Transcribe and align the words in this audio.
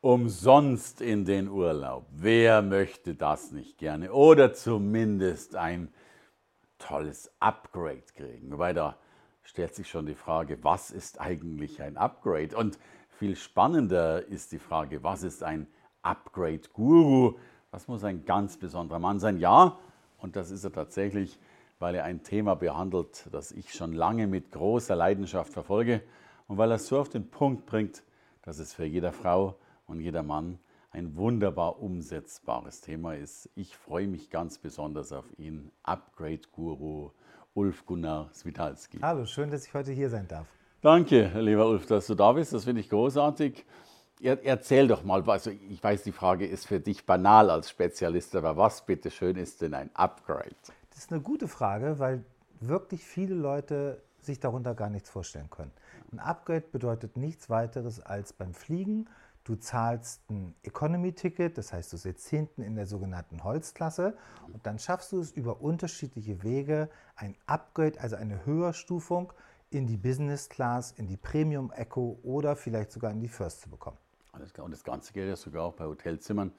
Umsonst 0.00 1.00
in 1.00 1.24
den 1.24 1.48
Urlaub. 1.48 2.06
Wer 2.10 2.62
möchte 2.62 3.14
das 3.14 3.50
nicht 3.50 3.78
gerne? 3.78 4.12
Oder 4.12 4.54
zumindest 4.54 5.56
ein 5.56 5.92
tolles 6.78 7.32
Upgrade 7.40 8.04
kriegen. 8.14 8.52
Wobei 8.52 8.72
da 8.72 8.96
stellt 9.42 9.74
sich 9.74 9.88
schon 9.88 10.06
die 10.06 10.14
Frage, 10.14 10.62
was 10.62 10.90
ist 10.90 11.20
eigentlich 11.20 11.82
ein 11.82 11.96
Upgrade? 11.96 12.56
Und 12.56 12.78
viel 13.08 13.34
spannender 13.34 14.24
ist 14.26 14.52
die 14.52 14.60
Frage, 14.60 15.02
was 15.02 15.24
ist 15.24 15.42
ein 15.42 15.66
Upgrade-Guru? 16.02 17.36
Das 17.72 17.88
muss 17.88 18.04
ein 18.04 18.24
ganz 18.24 18.56
besonderer 18.56 19.00
Mann 19.00 19.18
sein. 19.18 19.38
Ja, 19.38 19.78
und 20.18 20.36
das 20.36 20.50
ist 20.52 20.64
er 20.64 20.72
tatsächlich, 20.72 21.38
weil 21.80 21.96
er 21.96 22.04
ein 22.04 22.22
Thema 22.22 22.54
behandelt, 22.54 23.28
das 23.32 23.50
ich 23.50 23.74
schon 23.74 23.92
lange 23.92 24.26
mit 24.28 24.52
großer 24.52 24.94
Leidenschaft 24.94 25.52
verfolge 25.52 26.02
und 26.46 26.56
weil 26.56 26.70
er 26.70 26.76
es 26.76 26.86
so 26.86 26.98
auf 26.98 27.08
den 27.08 27.28
Punkt 27.28 27.66
bringt, 27.66 28.04
dass 28.42 28.58
es 28.58 28.72
für 28.72 28.84
jede 28.84 29.12
Frau 29.12 29.56
und 29.88 30.00
jeder 30.00 30.22
Mann 30.22 30.58
ein 30.90 31.16
wunderbar 31.16 31.80
umsetzbares 31.80 32.80
Thema 32.80 33.14
ist. 33.14 33.50
Ich 33.54 33.76
freue 33.76 34.06
mich 34.06 34.30
ganz 34.30 34.58
besonders 34.58 35.12
auf 35.12 35.26
ihn, 35.38 35.70
Upgrade-Guru 35.82 37.10
Ulf 37.54 37.84
Gunnar 37.86 38.30
Switalski. 38.32 38.98
Hallo, 39.02 39.26
schön, 39.26 39.50
dass 39.50 39.66
ich 39.66 39.74
heute 39.74 39.92
hier 39.92 40.08
sein 40.08 40.28
darf. 40.28 40.46
Danke, 40.80 41.32
lieber 41.40 41.68
Ulf, 41.68 41.86
dass 41.86 42.06
du 42.06 42.14
da 42.14 42.32
bist. 42.32 42.52
Das 42.52 42.64
finde 42.64 42.80
ich 42.80 42.88
großartig. 42.88 43.64
Er, 44.20 44.44
erzähl 44.44 44.88
doch 44.88 45.04
mal, 45.04 45.28
also 45.28 45.50
ich 45.50 45.82
weiß, 45.82 46.04
die 46.04 46.12
Frage 46.12 46.46
ist 46.46 46.66
für 46.66 46.80
dich 46.80 47.04
banal 47.04 47.50
als 47.50 47.70
Spezialist, 47.70 48.34
aber 48.36 48.56
was 48.56 48.84
bitte 48.86 49.10
schön 49.10 49.36
ist 49.36 49.60
denn 49.60 49.74
ein 49.74 49.90
Upgrade? 49.94 50.54
Das 50.90 50.98
ist 50.98 51.12
eine 51.12 51.20
gute 51.20 51.48
Frage, 51.48 51.98
weil 51.98 52.24
wirklich 52.60 53.04
viele 53.04 53.34
Leute 53.34 54.02
sich 54.20 54.40
darunter 54.40 54.74
gar 54.74 54.90
nichts 54.90 55.10
vorstellen 55.10 55.50
können. 55.50 55.70
Ein 56.12 56.20
Upgrade 56.20 56.64
bedeutet 56.72 57.16
nichts 57.16 57.50
weiteres 57.50 58.00
als 58.00 58.32
beim 58.32 58.54
Fliegen 58.54 59.08
Du 59.48 59.56
zahlst 59.56 60.28
ein 60.28 60.54
Economy-Ticket, 60.62 61.56
das 61.56 61.72
heißt, 61.72 61.90
du 61.94 61.96
sitzt 61.96 62.28
hinten 62.28 62.60
in 62.60 62.74
der 62.74 62.84
sogenannten 62.84 63.42
Holzklasse 63.42 64.14
und 64.52 64.66
dann 64.66 64.78
schaffst 64.78 65.10
du 65.12 65.20
es 65.20 65.32
über 65.32 65.62
unterschiedliche 65.62 66.42
Wege, 66.42 66.90
ein 67.16 67.34
Upgrade, 67.46 67.98
also 67.98 68.16
eine 68.16 68.44
Höherstufung 68.44 69.32
in 69.70 69.86
die 69.86 69.96
Business 69.96 70.50
Class, 70.50 70.92
in 70.92 71.06
die 71.06 71.16
Premium 71.16 71.72
Echo 71.72 72.18
oder 72.24 72.56
vielleicht 72.56 72.92
sogar 72.92 73.10
in 73.10 73.20
die 73.20 73.28
First 73.28 73.62
zu 73.62 73.70
bekommen. 73.70 73.96
Alles 74.32 74.52
klar. 74.52 74.66
Und 74.66 74.72
das 74.72 74.84
Ganze 74.84 75.14
gilt 75.14 75.30
ja 75.30 75.36
sogar 75.36 75.64
auch 75.64 75.72
bei 75.74 75.86
Hotelzimmern, 75.86 76.52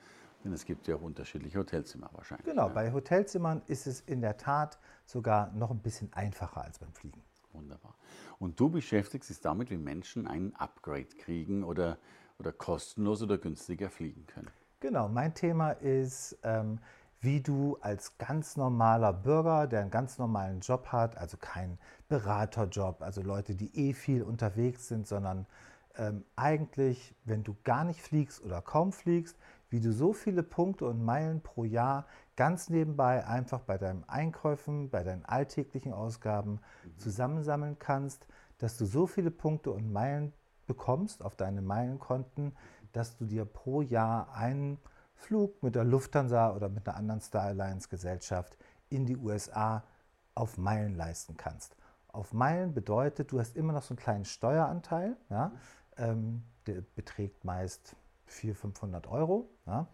denn 0.43 0.51
es 0.51 0.65
gibt 0.65 0.87
ja 0.87 0.95
auch 0.95 1.03
unterschiedliche 1.03 1.59
Hotelzimmer 1.59 2.09
wahrscheinlich. 2.13 2.47
Genau, 2.47 2.69
ja. 2.69 2.73
bei 2.73 2.91
Hotelzimmern 2.91 3.61
ist 3.67 3.85
es 3.85 4.01
in 4.01 4.21
der 4.21 4.37
Tat 4.37 4.79
sogar 5.05 5.51
noch 5.51 5.69
ein 5.69 5.79
bisschen 5.79 6.11
einfacher 6.13 6.63
als 6.63 6.79
beim 6.79 6.91
Fliegen. 6.93 7.21
Wunderbar. 7.53 7.93
Und 8.39 8.59
du 8.59 8.67
beschäftigst 8.67 9.29
dich 9.29 9.41
damit, 9.41 9.69
wie 9.69 9.77
Menschen 9.77 10.25
ein 10.25 10.55
Upgrade 10.55 11.05
kriegen 11.19 11.63
oder 11.63 11.99
oder 12.39 12.51
kostenlos 12.51 13.21
oder 13.21 13.37
günstiger 13.37 13.89
fliegen 13.89 14.25
können. 14.27 14.49
Genau, 14.79 15.09
mein 15.09 15.33
Thema 15.33 15.71
ist, 15.71 16.37
ähm, 16.43 16.79
wie 17.21 17.41
du 17.41 17.77
als 17.81 18.17
ganz 18.17 18.55
normaler 18.55 19.11
Bürger, 19.11 19.67
der 19.67 19.81
einen 19.81 19.91
ganz 19.91 20.17
normalen 20.17 20.61
Job 20.61 20.87
hat, 20.87 21.17
also 21.17 21.35
kein 21.37 21.77
Beraterjob, 22.07 23.01
also 23.01 23.21
Leute, 23.21 23.55
die 23.55 23.75
eh 23.75 23.93
viel 23.93 24.23
unterwegs 24.23 24.87
sind, 24.87 25.05
sondern 25.05 25.45
ähm, 25.97 26.23
eigentlich, 26.37 27.13
wenn 27.25 27.43
du 27.43 27.57
gar 27.65 27.83
nicht 27.83 28.01
fliegst 28.01 28.41
oder 28.41 28.61
kaum 28.61 28.93
fliegst, 28.93 29.37
wie 29.69 29.81
du 29.81 29.91
so 29.91 30.13
viele 30.13 30.43
Punkte 30.43 30.85
und 30.85 31.03
Meilen 31.03 31.41
pro 31.41 31.65
Jahr 31.65 32.07
ganz 32.37 32.69
nebenbei 32.69 33.27
einfach 33.27 33.59
bei 33.59 33.77
deinen 33.77 34.07
Einkäufen, 34.07 34.89
bei 34.89 35.03
deinen 35.03 35.25
alltäglichen 35.25 35.93
Ausgaben 35.93 36.61
mhm. 36.83 36.97
zusammensammeln 36.97 37.77
kannst, 37.79 38.25
dass 38.59 38.77
du 38.77 38.85
so 38.85 39.07
viele 39.07 39.29
Punkte 39.29 39.71
und 39.71 39.91
Meilen 39.91 40.33
bekommst 40.69 41.23
auf 41.23 41.35
deine 41.35 41.61
Meilenkonten, 41.61 42.55
dass 42.93 43.17
du 43.17 43.25
dir 43.25 43.43
pro 43.43 43.81
Jahr 43.81 44.33
einen 44.35 44.77
Flug 45.15 45.61
mit 45.63 45.75
der 45.75 45.83
Lufthansa 45.83 46.55
oder 46.55 46.69
mit 46.69 46.87
einer 46.87 46.95
anderen 46.95 47.21
Star 47.21 47.43
Alliance 47.43 47.89
Gesellschaft 47.89 48.55
in 48.89 49.07
die 49.07 49.17
USA 49.17 49.83
auf 50.35 50.57
Meilen 50.57 50.95
leisten 50.95 51.35
kannst. 51.35 51.75
Auf 52.07 52.33
Meilen 52.33 52.73
bedeutet, 52.73 53.31
du 53.31 53.39
hast 53.39 53.57
immer 53.57 53.73
noch 53.73 53.81
so 53.81 53.93
einen 53.93 53.99
kleinen 53.99 54.25
Steueranteil, 54.25 55.17
ja, 55.29 55.51
ähm, 55.97 56.43
der 56.67 56.81
beträgt 56.95 57.43
meist 57.43 57.95
400, 58.27 58.61
500 58.61 59.07
Euro. 59.07 59.49
Ja. 59.65 59.87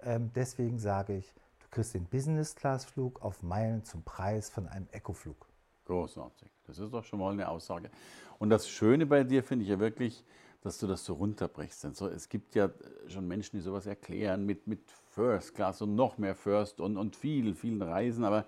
Ähm, 0.00 0.32
deswegen 0.34 0.78
sage 0.78 1.14
ich, 1.14 1.34
du 1.60 1.68
kriegst 1.70 1.94
den 1.94 2.06
Business-Class-Flug 2.06 3.22
auf 3.22 3.42
Meilen 3.42 3.84
zum 3.84 4.02
Preis 4.02 4.48
von 4.48 4.66
einem 4.66 4.88
Eco-Flug. 4.92 5.51
Großartig. 5.84 6.48
Das 6.66 6.78
ist 6.78 6.92
doch 6.92 7.04
schon 7.04 7.18
mal 7.18 7.32
eine 7.32 7.48
Aussage. 7.48 7.90
Und 8.38 8.50
das 8.50 8.68
Schöne 8.68 9.06
bei 9.06 9.24
dir 9.24 9.42
finde 9.42 9.64
ich 9.64 9.70
ja 9.70 9.78
wirklich, 9.78 10.24
dass 10.62 10.78
du 10.78 10.86
das 10.86 11.04
so 11.04 11.14
runterbrichst. 11.14 11.84
Also 11.84 12.08
es 12.08 12.28
gibt 12.28 12.54
ja 12.54 12.70
schon 13.08 13.26
Menschen, 13.26 13.56
die 13.56 13.62
sowas 13.62 13.86
erklären 13.86 14.46
mit, 14.46 14.66
mit 14.66 14.90
First 15.10 15.54
Class 15.54 15.82
und 15.82 15.94
noch 15.94 16.18
mehr 16.18 16.34
First 16.34 16.80
und, 16.80 16.96
und 16.96 17.16
vielen, 17.16 17.54
vielen 17.54 17.82
Reisen. 17.82 18.24
Aber, 18.24 18.46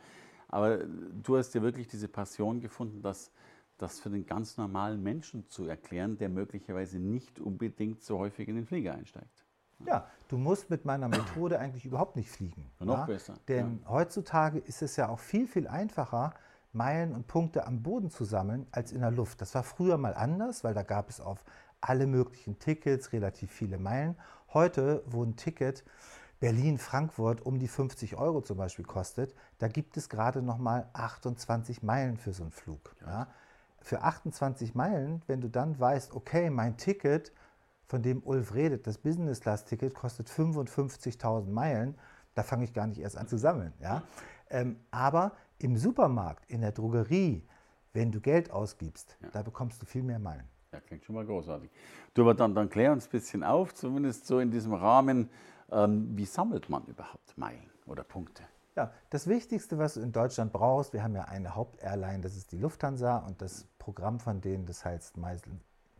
aber 0.48 0.78
du 0.78 1.36
hast 1.36 1.54
ja 1.54 1.62
wirklich 1.62 1.88
diese 1.88 2.08
Passion 2.08 2.60
gefunden, 2.60 3.02
das, 3.02 3.32
das 3.78 3.98
für 3.98 4.10
den 4.10 4.26
ganz 4.26 4.56
normalen 4.56 5.02
Menschen 5.02 5.48
zu 5.48 5.66
erklären, 5.66 6.16
der 6.16 6.28
möglicherweise 6.28 7.00
nicht 7.00 7.40
unbedingt 7.40 8.02
so 8.02 8.18
häufig 8.18 8.48
in 8.48 8.54
den 8.54 8.66
Flieger 8.66 8.94
einsteigt. 8.94 9.44
Ja, 9.86 10.06
du 10.28 10.38
musst 10.38 10.70
mit 10.70 10.84
meiner 10.84 11.08
Methode 11.08 11.58
eigentlich 11.58 11.84
überhaupt 11.84 12.14
nicht 12.16 12.30
fliegen. 12.30 12.70
Noch 12.78 12.98
ja? 12.98 13.06
besser. 13.06 13.34
Denn 13.48 13.80
ja. 13.82 13.90
heutzutage 13.90 14.58
ist 14.60 14.82
es 14.82 14.96
ja 14.96 15.08
auch 15.08 15.18
viel, 15.18 15.48
viel 15.48 15.66
einfacher, 15.66 16.32
Meilen 16.74 17.14
und 17.14 17.26
Punkte 17.26 17.66
am 17.66 17.82
Boden 17.82 18.10
zu 18.10 18.24
sammeln 18.24 18.66
als 18.70 18.92
in 18.92 19.00
der 19.00 19.10
Luft. 19.10 19.40
Das 19.40 19.54
war 19.54 19.62
früher 19.62 19.98
mal 19.98 20.14
anders, 20.14 20.64
weil 20.64 20.74
da 20.74 20.82
gab 20.82 21.08
es 21.08 21.20
auf 21.20 21.44
alle 21.80 22.06
möglichen 22.06 22.58
Tickets 22.58 23.12
relativ 23.12 23.50
viele 23.50 23.78
Meilen. 23.78 24.16
Heute, 24.52 25.02
wo 25.06 25.22
ein 25.22 25.36
Ticket 25.36 25.84
Berlin-Frankfurt 26.40 27.42
um 27.42 27.58
die 27.58 27.68
50 27.68 28.16
Euro 28.16 28.40
zum 28.40 28.58
Beispiel 28.58 28.84
kostet, 28.84 29.34
da 29.58 29.68
gibt 29.68 29.96
es 29.96 30.08
gerade 30.08 30.42
noch 30.42 30.58
mal 30.58 30.88
28 30.92 31.82
Meilen 31.82 32.16
für 32.16 32.32
so 32.32 32.42
einen 32.42 32.52
Flug. 32.52 32.94
Ja. 33.00 33.06
Ja. 33.06 33.26
Für 33.80 34.02
28 34.02 34.74
Meilen, 34.74 35.22
wenn 35.26 35.40
du 35.40 35.48
dann 35.48 35.78
weißt, 35.78 36.14
okay, 36.14 36.48
mein 36.50 36.76
Ticket, 36.76 37.32
von 37.86 38.02
dem 38.02 38.22
Ulf 38.24 38.54
redet, 38.54 38.86
das 38.86 38.98
Business-Class-Ticket 38.98 39.94
kostet 39.94 40.28
55.000 40.28 41.48
Meilen, 41.50 41.94
da 42.34 42.42
fange 42.42 42.64
ich 42.64 42.72
gar 42.72 42.86
nicht 42.86 42.98
erst 42.98 43.16
an 43.16 43.28
zu 43.28 43.36
sammeln. 43.36 43.72
Ja? 43.80 44.02
Ähm, 44.50 44.76
aber 44.90 45.32
im 45.58 45.76
Supermarkt, 45.76 46.50
in 46.50 46.60
der 46.60 46.72
Drogerie, 46.72 47.46
wenn 47.92 48.10
du 48.10 48.20
Geld 48.20 48.50
ausgibst, 48.50 49.16
ja. 49.22 49.28
da 49.32 49.42
bekommst 49.42 49.80
du 49.80 49.86
viel 49.86 50.02
mehr 50.02 50.18
Meilen. 50.18 50.48
Ja, 50.72 50.80
klingt 50.80 51.04
schon 51.04 51.14
mal 51.14 51.24
großartig. 51.24 51.70
Du, 52.14 52.22
aber 52.22 52.34
dann, 52.34 52.54
dann 52.54 52.68
klär 52.68 52.92
uns 52.92 53.06
ein 53.06 53.10
bisschen 53.10 53.44
auf, 53.44 53.74
zumindest 53.74 54.26
so 54.26 54.40
in 54.40 54.50
diesem 54.50 54.74
Rahmen, 54.74 55.30
ähm, 55.70 56.16
wie 56.16 56.24
sammelt 56.24 56.68
man 56.68 56.84
überhaupt 56.86 57.38
Meilen 57.38 57.70
oder 57.86 58.02
Punkte? 58.02 58.42
Ja, 58.76 58.92
das 59.10 59.28
Wichtigste, 59.28 59.78
was 59.78 59.94
du 59.94 60.00
in 60.00 60.10
Deutschland 60.10 60.52
brauchst, 60.52 60.92
wir 60.92 61.04
haben 61.04 61.14
ja 61.14 61.26
eine 61.26 61.54
Hauptairline, 61.54 62.22
das 62.22 62.36
ist 62.36 62.50
die 62.50 62.58
Lufthansa 62.58 63.18
und 63.18 63.40
das 63.40 63.68
Programm 63.78 64.18
von 64.18 64.40
denen, 64.40 64.66
das 64.66 64.84
heißt 64.84 65.16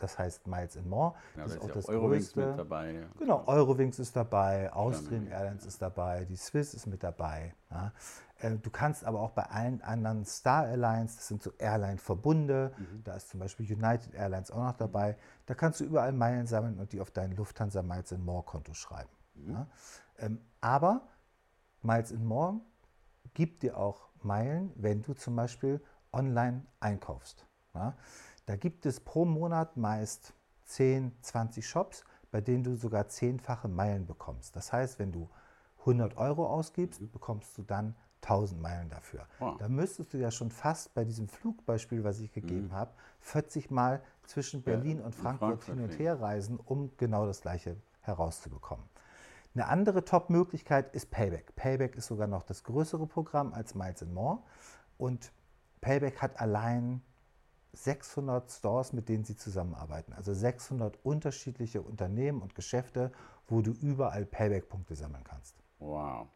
das 0.04 0.18
heißt 0.18 0.46
Miles 0.46 0.76
and 0.76 0.86
More. 0.86 1.14
Ja, 1.36 1.44
das 1.44 1.54
ist 1.54 1.62
auch 1.62 1.70
das 1.70 1.88
Eurowings 1.88 2.32
größte. 2.32 2.50
mit 2.50 2.58
dabei. 2.58 3.06
Genau, 3.18 3.42
Eurowings 3.46 3.98
ist 3.98 4.14
dabei, 4.14 4.72
Austrian 4.72 5.26
Airlines 5.26 5.64
ist 5.64 5.80
dabei, 5.80 6.24
die 6.26 6.36
Swiss 6.36 6.74
ist 6.74 6.86
mit 6.86 7.02
dabei. 7.02 7.54
Ja. 7.70 7.92
Äh, 8.38 8.56
du 8.56 8.70
kannst 8.70 9.04
aber 9.04 9.20
auch 9.20 9.30
bei 9.30 9.44
allen 9.44 9.80
anderen 9.82 10.24
Star 10.24 10.68
Airlines, 10.68 11.16
das 11.16 11.28
sind 11.28 11.42
so 11.42 11.52
Airline-Verbunde, 11.58 12.72
mhm. 12.76 13.02
da 13.04 13.16
ist 13.16 13.30
zum 13.30 13.40
Beispiel 13.40 13.70
United 13.72 14.14
Airlines 14.14 14.50
auch 14.50 14.62
noch 14.62 14.76
dabei, 14.76 15.16
da 15.46 15.54
kannst 15.54 15.80
du 15.80 15.84
überall 15.84 16.12
Meilen 16.12 16.46
sammeln 16.46 16.78
und 16.78 16.92
die 16.92 17.00
auf 17.00 17.10
dein 17.10 17.34
Lufthansa 17.34 17.82
Miles 17.82 18.12
and 18.12 18.24
More 18.24 18.42
Konto 18.42 18.74
schreiben. 18.74 19.10
Mhm. 19.34 19.66
Ähm, 20.18 20.40
aber 20.60 21.08
Miles 21.82 22.12
and 22.12 22.24
More 22.24 22.60
gibt 23.32 23.62
dir 23.62 23.78
auch 23.78 24.08
Meilen, 24.22 24.72
wenn 24.76 25.02
du 25.02 25.14
zum 25.14 25.34
Beispiel 25.36 25.82
online 26.12 26.66
einkaufst. 26.80 27.46
Ja. 27.74 27.94
Da 28.46 28.56
gibt 28.56 28.86
es 28.86 29.00
pro 29.00 29.24
Monat 29.24 29.76
meist 29.76 30.34
10, 30.64 31.12
20 31.22 31.66
Shops, 31.66 32.04
bei 32.30 32.40
denen 32.40 32.64
du 32.64 32.76
sogar 32.76 33.08
zehnfache 33.08 33.68
Meilen 33.68 34.06
bekommst. 34.06 34.56
Das 34.56 34.72
heißt, 34.72 34.98
wenn 34.98 35.12
du 35.12 35.28
100 35.80 36.16
Euro 36.16 36.46
ausgibst, 36.46 37.00
mhm. 37.00 37.10
bekommst 37.10 37.56
du 37.56 37.62
dann 37.62 37.94
1000 38.22 38.60
Meilen 38.60 38.88
dafür. 38.88 39.26
Wow. 39.38 39.56
Da 39.58 39.68
müsstest 39.68 40.14
du 40.14 40.18
ja 40.18 40.30
schon 40.30 40.50
fast 40.50 40.94
bei 40.94 41.04
diesem 41.04 41.28
Flugbeispiel, 41.28 42.04
was 42.04 42.20
ich 42.20 42.32
gegeben 42.32 42.68
mhm. 42.68 42.72
habe, 42.72 42.92
40 43.20 43.70
Mal 43.70 44.02
zwischen 44.26 44.62
Berlin 44.62 44.98
ja, 44.98 45.04
und 45.04 45.14
Frankfurt, 45.14 45.64
Frankfurt 45.64 45.76
hin 45.76 45.84
und 45.84 45.98
her 45.98 46.20
reisen, 46.20 46.58
um 46.58 46.90
genau 46.96 47.26
das 47.26 47.42
Gleiche 47.42 47.76
herauszubekommen. 48.00 48.84
Eine 49.54 49.68
andere 49.68 50.04
Top-Möglichkeit 50.04 50.94
ist 50.94 51.10
Payback. 51.10 51.54
Payback 51.54 51.94
ist 51.96 52.06
sogar 52.06 52.26
noch 52.26 52.42
das 52.42 52.64
größere 52.64 53.06
Programm 53.06 53.52
als 53.52 53.74
Miles 53.74 54.04
More 54.06 54.40
und 54.98 55.32
Payback 55.80 56.20
hat 56.20 56.40
allein 56.40 57.02
600 57.74 58.50
Stores, 58.50 58.92
mit 58.92 59.08
denen 59.08 59.24
sie 59.24 59.36
zusammenarbeiten. 59.36 60.12
Also 60.12 60.32
600 60.32 60.98
unterschiedliche 61.04 61.82
Unternehmen 61.82 62.40
und 62.42 62.54
Geschäfte, 62.54 63.12
wo 63.48 63.60
du 63.62 63.72
überall 63.72 64.24
Payback-Punkte 64.24 64.94
sammeln 64.96 65.24
kannst. 65.24 65.56
Wow. 65.78 66.28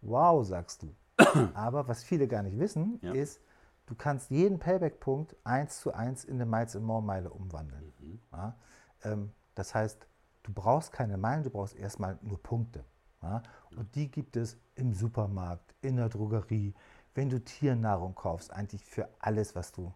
Wow, 0.00 0.44
sagst 0.46 0.82
du. 0.82 0.94
Aber 1.54 1.88
was 1.88 2.02
viele 2.02 2.26
gar 2.28 2.42
nicht 2.42 2.58
wissen, 2.58 2.98
Ja. 3.02 3.12
ist, 3.12 3.40
du 3.86 3.94
kannst 3.94 4.30
jeden 4.30 4.58
Payback-Punkt 4.58 5.36
eins 5.44 5.80
zu 5.80 5.92
eins 5.92 6.24
in 6.24 6.34
eine 6.34 6.46
Miles 6.46 6.74
and 6.76 6.84
More 6.84 7.02
Meile 7.02 7.30
umwandeln. 7.30 7.92
Mhm. 8.00 8.20
Ja? 8.32 8.56
Ähm, 9.02 9.32
das 9.54 9.74
heißt, 9.74 10.06
du 10.42 10.52
brauchst 10.52 10.92
keine 10.92 11.16
Meilen, 11.16 11.44
du 11.44 11.50
brauchst 11.50 11.76
erstmal 11.76 12.18
nur 12.22 12.42
Punkte. 12.42 12.84
Ja? 13.22 13.42
Und 13.76 13.94
die 13.94 14.10
gibt 14.10 14.36
es 14.36 14.56
im 14.74 14.92
Supermarkt, 14.92 15.74
in 15.82 15.96
der 15.96 16.08
Drogerie, 16.08 16.74
wenn 17.14 17.28
du 17.30 17.38
Tiernahrung 17.42 18.14
kaufst, 18.14 18.52
eigentlich 18.52 18.84
für 18.84 19.08
alles, 19.20 19.54
was 19.54 19.70
du. 19.72 19.92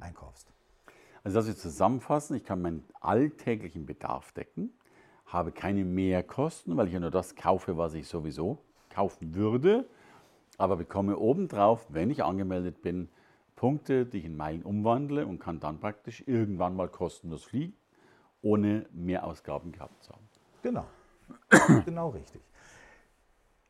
Einkaufst. 0.00 0.52
Also 1.24 1.38
das 1.38 1.46
wir 1.46 1.56
zusammenfassen, 1.56 2.36
ich 2.36 2.44
kann 2.44 2.62
meinen 2.62 2.84
alltäglichen 3.00 3.86
Bedarf 3.86 4.32
decken, 4.32 4.70
habe 5.26 5.50
keine 5.50 5.84
Mehrkosten, 5.84 6.76
weil 6.76 6.86
ich 6.86 6.92
ja 6.92 7.00
nur 7.00 7.10
das 7.10 7.34
kaufe, 7.34 7.76
was 7.76 7.94
ich 7.94 8.06
sowieso 8.06 8.58
kaufen 8.90 9.34
würde, 9.34 9.88
aber 10.58 10.76
bekomme 10.76 11.18
obendrauf, 11.18 11.86
wenn 11.88 12.10
ich 12.10 12.22
angemeldet 12.22 12.80
bin, 12.82 13.08
Punkte, 13.56 14.06
die 14.06 14.18
ich 14.18 14.24
in 14.26 14.36
Meilen 14.36 14.62
umwandle 14.62 15.26
und 15.26 15.40
kann 15.40 15.60
dann 15.60 15.80
praktisch 15.80 16.22
irgendwann 16.26 16.76
mal 16.76 16.88
kostenlos 16.88 17.44
fliegen, 17.44 17.74
ohne 18.42 18.86
Mehrausgaben 18.92 19.72
gehabt 19.72 20.04
zu 20.04 20.12
haben. 20.12 20.28
Genau. 20.62 20.86
genau 21.84 22.10
richtig. 22.10 22.42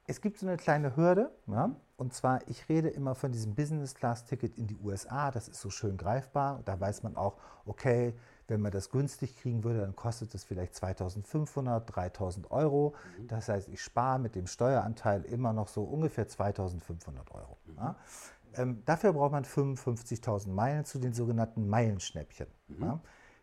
Es 0.08 0.20
gibt 0.20 0.38
so 0.38 0.46
eine 0.46 0.56
kleine 0.56 0.96
Hürde, 0.96 1.32
ja? 1.48 1.74
und 1.96 2.14
zwar, 2.14 2.46
ich 2.48 2.68
rede 2.68 2.88
immer 2.88 3.14
von 3.14 3.32
diesem 3.32 3.54
Business-Class-Ticket 3.54 4.56
in 4.56 4.66
die 4.68 4.76
USA, 4.76 5.30
das 5.30 5.48
ist 5.48 5.60
so 5.60 5.70
schön 5.70 5.96
greifbar. 5.96 6.60
Da 6.64 6.78
weiß 6.78 7.02
man 7.02 7.16
auch, 7.16 7.36
okay, 7.64 8.14
wenn 8.48 8.60
man 8.60 8.70
das 8.70 8.90
günstig 8.90 9.36
kriegen 9.36 9.64
würde, 9.64 9.80
dann 9.80 9.96
kostet 9.96 10.32
es 10.34 10.44
vielleicht 10.44 10.74
2500, 10.76 11.96
3000 11.96 12.50
Euro. 12.52 12.94
Das 13.26 13.48
heißt, 13.48 13.68
ich 13.68 13.82
spare 13.82 14.20
mit 14.20 14.36
dem 14.36 14.46
Steueranteil 14.46 15.22
immer 15.24 15.52
noch 15.52 15.66
so 15.66 15.82
ungefähr 15.82 16.28
2500 16.28 17.32
Euro. 17.32 17.56
Ja? 17.76 17.96
Ähm, 18.54 18.82
dafür 18.84 19.12
braucht 19.12 19.32
man 19.32 19.44
55.000 19.44 20.50
Meilen 20.50 20.84
zu 20.84 21.00
den 21.00 21.12
sogenannten 21.12 21.68
Meilenschnäppchen, 21.68 22.46
ja? 22.80 23.00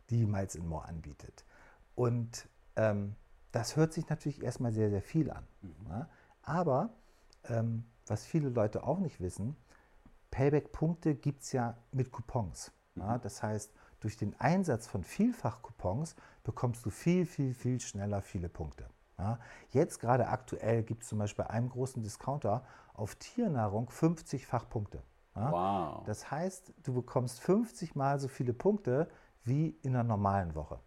die 0.09 0.25
Miles 0.25 0.55
in 0.55 0.65
More 0.67 0.85
anbietet. 0.85 1.43
Und 1.95 2.47
ähm, 2.77 3.15
das 3.51 3.75
hört 3.75 3.91
sich 3.93 4.07
natürlich 4.09 4.41
erstmal 4.41 4.71
sehr, 4.71 4.89
sehr 4.89 5.01
viel 5.01 5.29
an. 5.29 5.45
Ja? 5.89 6.07
Aber 6.43 6.89
ähm, 7.45 7.85
was 8.07 8.25
viele 8.25 8.49
Leute 8.49 8.83
auch 8.83 8.99
nicht 8.99 9.19
wissen, 9.19 9.55
Payback-Punkte 10.31 11.15
gibt 11.15 11.43
es 11.43 11.51
ja 11.51 11.77
mit 11.91 12.11
Coupons. 12.11 12.71
Ja? 12.95 13.17
Das 13.17 13.41
heißt, 13.41 13.71
durch 13.99 14.17
den 14.17 14.39
Einsatz 14.39 14.87
von 14.87 15.03
Vielfach-Coupons 15.03 16.15
bekommst 16.43 16.85
du 16.85 16.89
viel, 16.89 17.25
viel, 17.25 17.53
viel 17.53 17.79
schneller 17.79 18.21
viele 18.21 18.49
Punkte. 18.49 18.89
Ja? 19.17 19.39
Jetzt 19.69 19.99
gerade 19.99 20.27
aktuell 20.27 20.83
gibt 20.83 21.03
es 21.03 21.09
zum 21.09 21.19
Beispiel 21.19 21.45
bei 21.45 21.51
einem 21.51 21.69
großen 21.69 22.01
Discounter 22.01 22.65
auf 22.93 23.15
Tiernahrung 23.15 23.89
50-fach 23.89 24.69
Punkte. 24.69 25.03
Ja? 25.35 25.51
Wow. 25.51 26.03
Das 26.05 26.29
heißt, 26.29 26.73
du 26.83 26.93
bekommst 26.93 27.39
50 27.41 27.95
mal 27.95 28.19
so 28.19 28.27
viele 28.27 28.53
Punkte 28.53 29.07
wie 29.43 29.69
in 29.81 29.95
einer 29.95 30.03
normalen 30.03 30.55
Woche. 30.55 30.79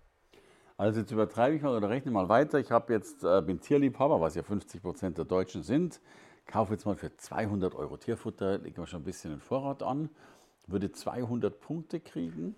Also 0.76 1.00
jetzt 1.00 1.10
übertreibe 1.10 1.56
ich 1.56 1.62
mal 1.62 1.74
oder 1.74 1.88
rechne 1.88 2.10
mal 2.10 2.28
weiter. 2.28 2.58
Ich 2.58 2.70
habe 2.70 2.92
jetzt, 2.92 3.24
äh, 3.24 3.40
bin 3.40 3.60
Tierliebhaber, 3.60 4.20
was 4.20 4.34
ja 4.34 4.42
50 4.42 4.82
Prozent 4.82 5.18
der 5.18 5.24
Deutschen 5.24 5.62
sind. 5.62 6.00
Kaufe 6.46 6.74
jetzt 6.74 6.84
mal 6.84 6.96
für 6.96 7.16
200 7.16 7.74
Euro 7.74 7.96
Tierfutter, 7.96 8.58
lege 8.58 8.80
mir 8.80 8.86
schon 8.86 9.00
ein 9.00 9.04
bisschen 9.04 9.30
den 9.30 9.40
Vorrat 9.40 9.82
an, 9.82 10.10
würde 10.66 10.92
200 10.92 11.58
Punkte 11.60 11.98
kriegen. 11.98 12.54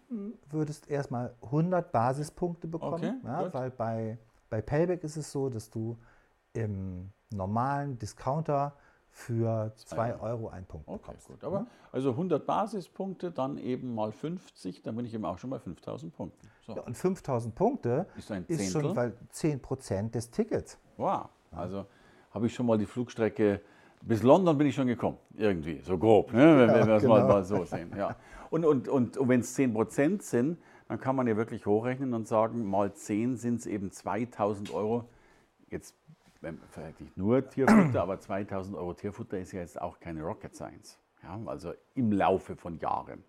würdest 0.51 0.91
erstmal 0.91 1.35
100 1.43 1.93
Basispunkte 1.93 2.67
bekommen, 2.67 2.95
Okay, 2.95 3.15
ja, 3.25 3.55
weil 3.55 3.71
bei, 3.71 4.19
bei 4.51 4.61
Payback 4.61 5.05
ist 5.05 5.17
es 5.17 5.31
so, 5.31 5.49
dass 5.49 5.71
du 5.71 5.97
im 6.53 7.11
normalen 7.31 7.99
Discounter 7.99 8.77
für 9.19 9.73
2 9.75 10.21
Euro 10.21 10.49
einen 10.49 10.65
Punkt 10.65 10.89
Okay, 10.89 10.99
bekommst. 10.99 11.27
gut. 11.27 11.43
Aber 11.43 11.67
also 11.91 12.11
100 12.11 12.47
Basispunkte, 12.47 13.33
dann 13.33 13.59
eben 13.59 13.95
mal 13.95 14.13
50, 14.13 14.83
dann 14.83 14.95
bin 14.95 15.05
ich 15.05 15.13
eben 15.13 15.25
auch 15.25 15.39
schon 15.39 15.51
bei 15.51 15.59
5000 15.59 16.15
Punkten. 16.15 16.49
So. 16.63 16.77
Ja, 16.77 16.83
und 16.83 16.97
5000 16.97 17.55
Punkte 17.55 18.07
Ist 18.17 18.31
ein 18.31 18.45
ist 18.47 18.71
schon 18.73 18.95
weil 18.95 19.15
10% 19.33 20.11
des 20.13 20.31
Tickets. 20.31 20.79
Wow. 20.97 21.29
Also 21.51 21.87
habe 22.31 22.47
ich 22.47 22.55
schon 22.55 22.67
mal 22.67 22.79
die 22.79 22.87
Flugstrecke 22.87 23.61
bis 24.03 24.23
London 24.23 24.57
bin 24.57 24.69
ich 24.69 24.77
schon 24.77 24.87
gekommen, 24.87 25.19
irgendwie, 25.37 25.81
so 25.83 25.99
grob, 25.99 26.33
ne? 26.33 26.57
wenn, 26.57 26.69
wenn 26.69 26.87
wir 26.87 26.95
es 26.95 27.03
mal, 27.03 27.21
genau. 27.21 27.33
mal 27.33 27.45
so 27.45 27.65
sehen. 27.65 27.93
Ja. 27.97 28.15
Und, 28.49 28.65
und, 28.65 28.87
und, 28.87 29.17
und 29.17 29.29
wenn 29.29 29.41
es 29.41 29.55
10 29.55 29.75
Prozent 29.75 30.23
sind, 30.23 30.59
dann 30.87 31.01
kann 31.01 31.17
man 31.17 31.27
ja 31.27 31.37
wirklich 31.37 31.67
hochrechnen 31.67 32.15
und 32.15 32.29
sagen, 32.29 32.65
mal 32.65 32.93
10 32.93 33.37
sind 33.37 33.59
es 33.59 33.67
eben 33.67 33.91
2000 33.91 34.73
Euro. 34.73 35.09
Jetzt 35.69 35.97
vielleicht 36.71 37.01
nicht 37.01 37.17
nur 37.17 37.49
Tierfutter, 37.49 38.03
aber 38.03 38.21
2000 38.21 38.77
Euro 38.77 38.95
Tierfutter 38.95 39.39
ist 39.39 39.53
ja 39.53 39.61
jetzt 39.61 39.81
auch 39.81 39.99
keine 40.01 40.23
Rocket 40.23 40.55
Science. 40.55 40.99
Ja? 41.23 41.39
Also 41.47 41.75
im 41.95 42.13
Laufe 42.13 42.57
von 42.57 42.79
Jahren. 42.79 43.25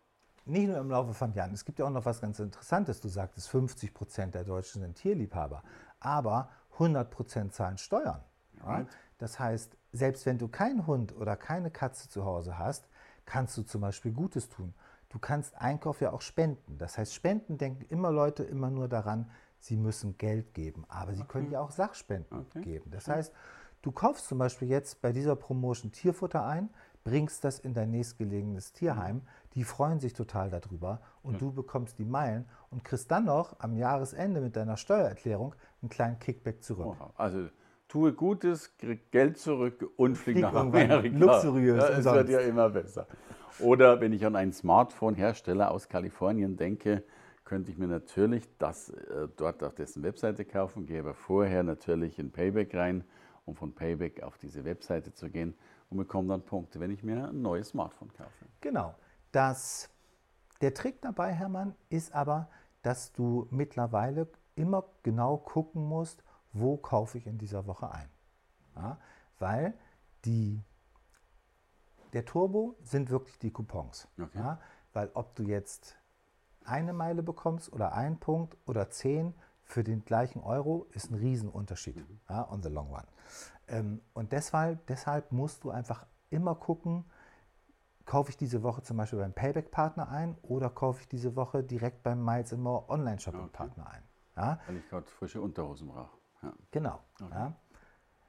Nicht 0.45 0.67
nur 0.67 0.77
im 0.77 0.89
Laufe 0.89 1.13
von 1.13 1.33
Jahren. 1.33 1.53
Es 1.53 1.63
gibt 1.63 1.79
ja 1.79 1.85
auch 1.85 1.91
noch 1.91 2.05
was 2.05 2.21
ganz 2.21 2.39
Interessantes. 2.39 3.01
Du 3.01 3.07
sagtest, 3.07 3.49
50 3.49 3.93
Prozent 3.93 4.35
der 4.35 4.43
Deutschen 4.43 4.81
sind 4.81 4.95
Tierliebhaber, 4.95 5.63
aber 5.99 6.49
100 6.73 7.09
Prozent 7.09 7.53
zahlen 7.53 7.77
Steuern. 7.77 8.23
Ja? 8.65 8.85
Das 9.17 9.39
heißt, 9.39 9.77
selbst 9.91 10.25
wenn 10.25 10.37
du 10.37 10.47
keinen 10.47 10.87
Hund 10.87 11.15
oder 11.15 11.35
keine 11.35 11.71
Katze 11.71 12.09
zu 12.09 12.25
Hause 12.25 12.57
hast, 12.57 12.87
kannst 13.25 13.57
du 13.57 13.63
zum 13.63 13.81
Beispiel 13.81 14.11
Gutes 14.11 14.49
tun. 14.49 14.73
Du 15.09 15.19
kannst 15.19 15.55
Einkauf 15.57 16.01
ja 16.01 16.11
auch 16.11 16.21
spenden. 16.21 16.77
Das 16.77 16.97
heißt, 16.97 17.13
Spenden 17.13 17.57
denken 17.57 17.85
immer 17.89 18.11
Leute 18.11 18.43
immer 18.43 18.69
nur 18.69 18.87
daran, 18.87 19.29
sie 19.59 19.77
müssen 19.77 20.17
Geld 20.17 20.53
geben, 20.53 20.85
aber 20.87 21.13
sie 21.13 21.23
können 21.23 21.51
ja 21.51 21.61
auch 21.61 21.71
Sachspenden 21.71 22.39
Okay. 22.39 22.61
geben. 22.61 22.91
Das 22.91 23.07
heißt, 23.07 23.33
du 23.81 23.91
kaufst 23.91 24.27
zum 24.27 24.37
Beispiel 24.37 24.67
jetzt 24.69 25.01
bei 25.01 25.11
dieser 25.11 25.35
Promotion 25.35 25.91
Tierfutter 25.91 26.45
ein, 26.45 26.69
bringst 27.03 27.43
das 27.43 27.59
in 27.59 27.73
dein 27.73 27.91
nächstgelegenes 27.91 28.73
Tierheim, 28.73 29.21
die 29.55 29.63
freuen 29.63 29.99
sich 29.99 30.13
total 30.13 30.49
darüber 30.49 31.01
und 31.23 31.41
du 31.41 31.51
bekommst 31.51 31.97
die 31.97 32.05
Meilen 32.05 32.45
und 32.69 32.83
kriegst 32.83 33.09
dann 33.09 33.25
noch 33.25 33.59
am 33.59 33.75
Jahresende 33.77 34.41
mit 34.41 34.55
deiner 34.55 34.77
Steuererklärung 34.77 35.55
einen 35.81 35.89
kleinen 35.89 36.19
Kickback 36.19 36.63
zurück. 36.63 36.97
Wow. 36.99 37.11
Also 37.15 37.49
tue 37.87 38.13
Gutes, 38.13 38.77
krieg 38.77 39.11
Geld 39.11 39.37
zurück 39.37 39.89
und 39.97 40.15
flieg, 40.15 40.35
Flieg 40.35 40.41
nach 40.43 40.53
Amerika. 40.53 41.17
luxuriös 41.17 41.77
Ja, 41.77 41.97
es 41.97 42.05
wird 42.05 42.29
ja 42.29 42.39
immer 42.41 42.69
besser. 42.69 43.07
Oder 43.59 43.99
wenn 43.99 44.13
ich 44.13 44.25
an 44.25 44.35
einen 44.35 44.53
Smartphone-Hersteller 44.53 45.71
aus 45.71 45.89
Kalifornien 45.89 46.55
denke, 46.55 47.03
könnte 47.49 47.71
ich 47.71 47.79
mir 47.79 47.87
natürlich 47.87 48.47
das 48.59 48.89
äh, 48.89 49.27
dort 49.35 49.63
auf 49.63 49.73
dessen 49.73 50.03
Webseite 50.03 50.45
kaufen, 50.45 50.85
gehe 50.85 50.99
aber 50.99 51.15
vorher 51.15 51.63
natürlich 51.63 52.19
in 52.19 52.31
Payback 52.31 52.75
rein, 52.75 53.03
um 53.45 53.55
von 53.55 53.73
Payback 53.73 54.21
auf 54.21 54.37
diese 54.37 54.63
Webseite 54.65 55.13
zu 55.13 55.31
gehen 55.31 55.57
und 55.89 55.97
bekomme 55.97 56.27
dann 56.27 56.45
Punkte, 56.45 56.79
wenn 56.79 56.91
ich 56.91 57.01
mir 57.01 57.27
ein 57.27 57.41
neues 57.41 57.69
Smartphone 57.69 58.13
kaufe. 58.13 58.45
Genau. 58.61 58.93
Das, 59.31 59.89
der 60.61 60.75
Trick 60.75 61.01
dabei, 61.01 61.33
Hermann, 61.33 61.73
ist 61.89 62.13
aber, 62.13 62.51
dass 62.83 63.13
du 63.13 63.47
mittlerweile 63.49 64.27
immer 64.53 64.85
genau 65.01 65.37
gucken 65.37 65.83
musst, 65.83 66.23
wo 66.53 66.77
kaufe 66.77 67.17
ich 67.17 67.25
in 67.25 67.39
dieser 67.39 67.65
Woche 67.65 67.91
ein. 67.91 68.09
Ja, 68.75 68.99
weil 69.39 69.73
die, 70.23 70.61
der 72.13 72.25
Turbo 72.25 72.75
sind 72.83 73.09
wirklich 73.09 73.39
die 73.39 73.49
Coupons. 73.49 74.07
Okay. 74.21 74.37
Ja, 74.37 74.61
weil 74.93 75.09
ob 75.15 75.33
du 75.33 75.41
jetzt 75.41 75.98
eine 76.65 76.93
Meile 76.93 77.23
bekommst 77.23 77.71
oder 77.71 77.93
einen 77.93 78.19
Punkt 78.19 78.57
oder 78.67 78.89
zehn 78.89 79.33
für 79.63 79.83
den 79.83 80.03
gleichen 80.03 80.41
Euro, 80.41 80.87
ist 80.93 81.11
ein 81.11 81.15
Riesenunterschied 81.15 82.03
ja, 82.29 82.49
on 82.51 82.63
the 82.63 82.69
long 82.69 82.89
run. 82.89 83.03
Ähm, 83.67 84.01
und 84.13 84.31
deshalb, 84.31 84.85
deshalb 84.87 85.31
musst 85.31 85.63
du 85.63 85.69
einfach 85.69 86.05
immer 86.29 86.55
gucken, 86.55 87.05
kaufe 88.05 88.31
ich 88.31 88.37
diese 88.37 88.63
Woche 88.63 88.81
zum 88.81 88.97
Beispiel 88.97 89.19
beim 89.19 89.33
Payback-Partner 89.33 90.09
ein 90.09 90.35
oder 90.41 90.69
kaufe 90.71 91.01
ich 91.01 91.07
diese 91.07 91.35
Woche 91.35 91.63
direkt 91.63 92.01
beim 92.01 92.23
Miles 92.25 92.51
More 92.57 92.89
Online-Shopping-Partner 92.89 93.87
ein. 93.91 94.03
Ja, 94.35 94.59
Weil 94.65 94.77
ich 94.77 94.89
gerade 94.89 95.05
frische 95.05 95.41
Unterhosen 95.41 95.89
brauche. 95.89 96.17
Ja. 96.41 96.53
Genau. 96.71 96.99
Ja. 97.19 97.53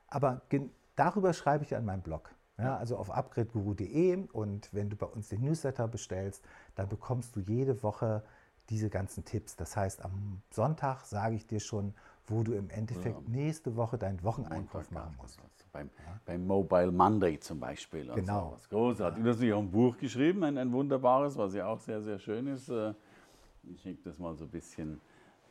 Aber 0.09 0.43
gen- 0.49 0.71
darüber 0.97 1.33
schreibe 1.33 1.65
ich 1.65 1.71
ja 1.71 1.79
in 1.79 1.85
meinem 1.87 2.03
Blog. 2.03 2.35
Ja, 2.63 2.77
also 2.77 2.97
auf 2.97 3.11
upgradeguru.de 3.11 4.29
und 4.33 4.73
wenn 4.73 4.91
du 4.91 4.97
bei 4.97 5.07
uns 5.07 5.29
den 5.29 5.41
Newsletter 5.43 5.89
bestellst, 5.89 6.45
dann 6.75 6.89
bekommst 6.89 7.37
du 7.37 7.41
jede 7.41 7.83
Woche 7.83 8.23
diese 8.69 8.89
ganzen 8.89 9.25
Tipps. 9.25 9.57
Das 9.57 9.77
heißt, 9.77 10.05
am 10.05 10.43
Sonntag 10.51 11.05
sage 11.05 11.35
ich 11.35 11.47
dir 11.47 11.61
schon, 11.61 11.93
wo 12.27 12.43
du 12.45 12.53
im 12.53 12.71
Endeffekt 12.71 13.29
nächste 13.29 13.75
Woche 13.75 13.99
deinen 13.99 14.23
Wocheneinkauf 14.23 14.91
machen 14.93 15.17
musst. 15.21 15.39
Also 15.41 15.65
beim, 15.73 15.91
beim 16.25 16.47
Mobile 16.47 16.93
Monday 16.93 17.41
zum 17.41 17.59
Beispiel. 17.59 18.11
Genau. 18.15 18.51
sowas. 18.51 18.69
Großartig. 18.69 19.23
Du 19.23 19.29
hast 19.29 19.37
natürlich 19.37 19.55
auch 19.55 19.61
ein 19.63 19.71
Buch 19.71 19.97
geschrieben, 19.99 20.45
ein, 20.45 20.57
ein 20.57 20.73
wunderbares, 20.73 21.37
was 21.37 21.55
ja 21.55 21.67
auch 21.67 21.81
sehr, 21.81 22.01
sehr 22.03 22.19
schön 22.19 22.47
ist. 22.47 22.69
Äh, 22.69 22.95
Ich 23.65 23.83
schicke 23.83 24.03
das 24.05 24.19
mal 24.19 24.35
so 24.37 24.45
ein 24.45 24.51
bisschen 24.51 25.01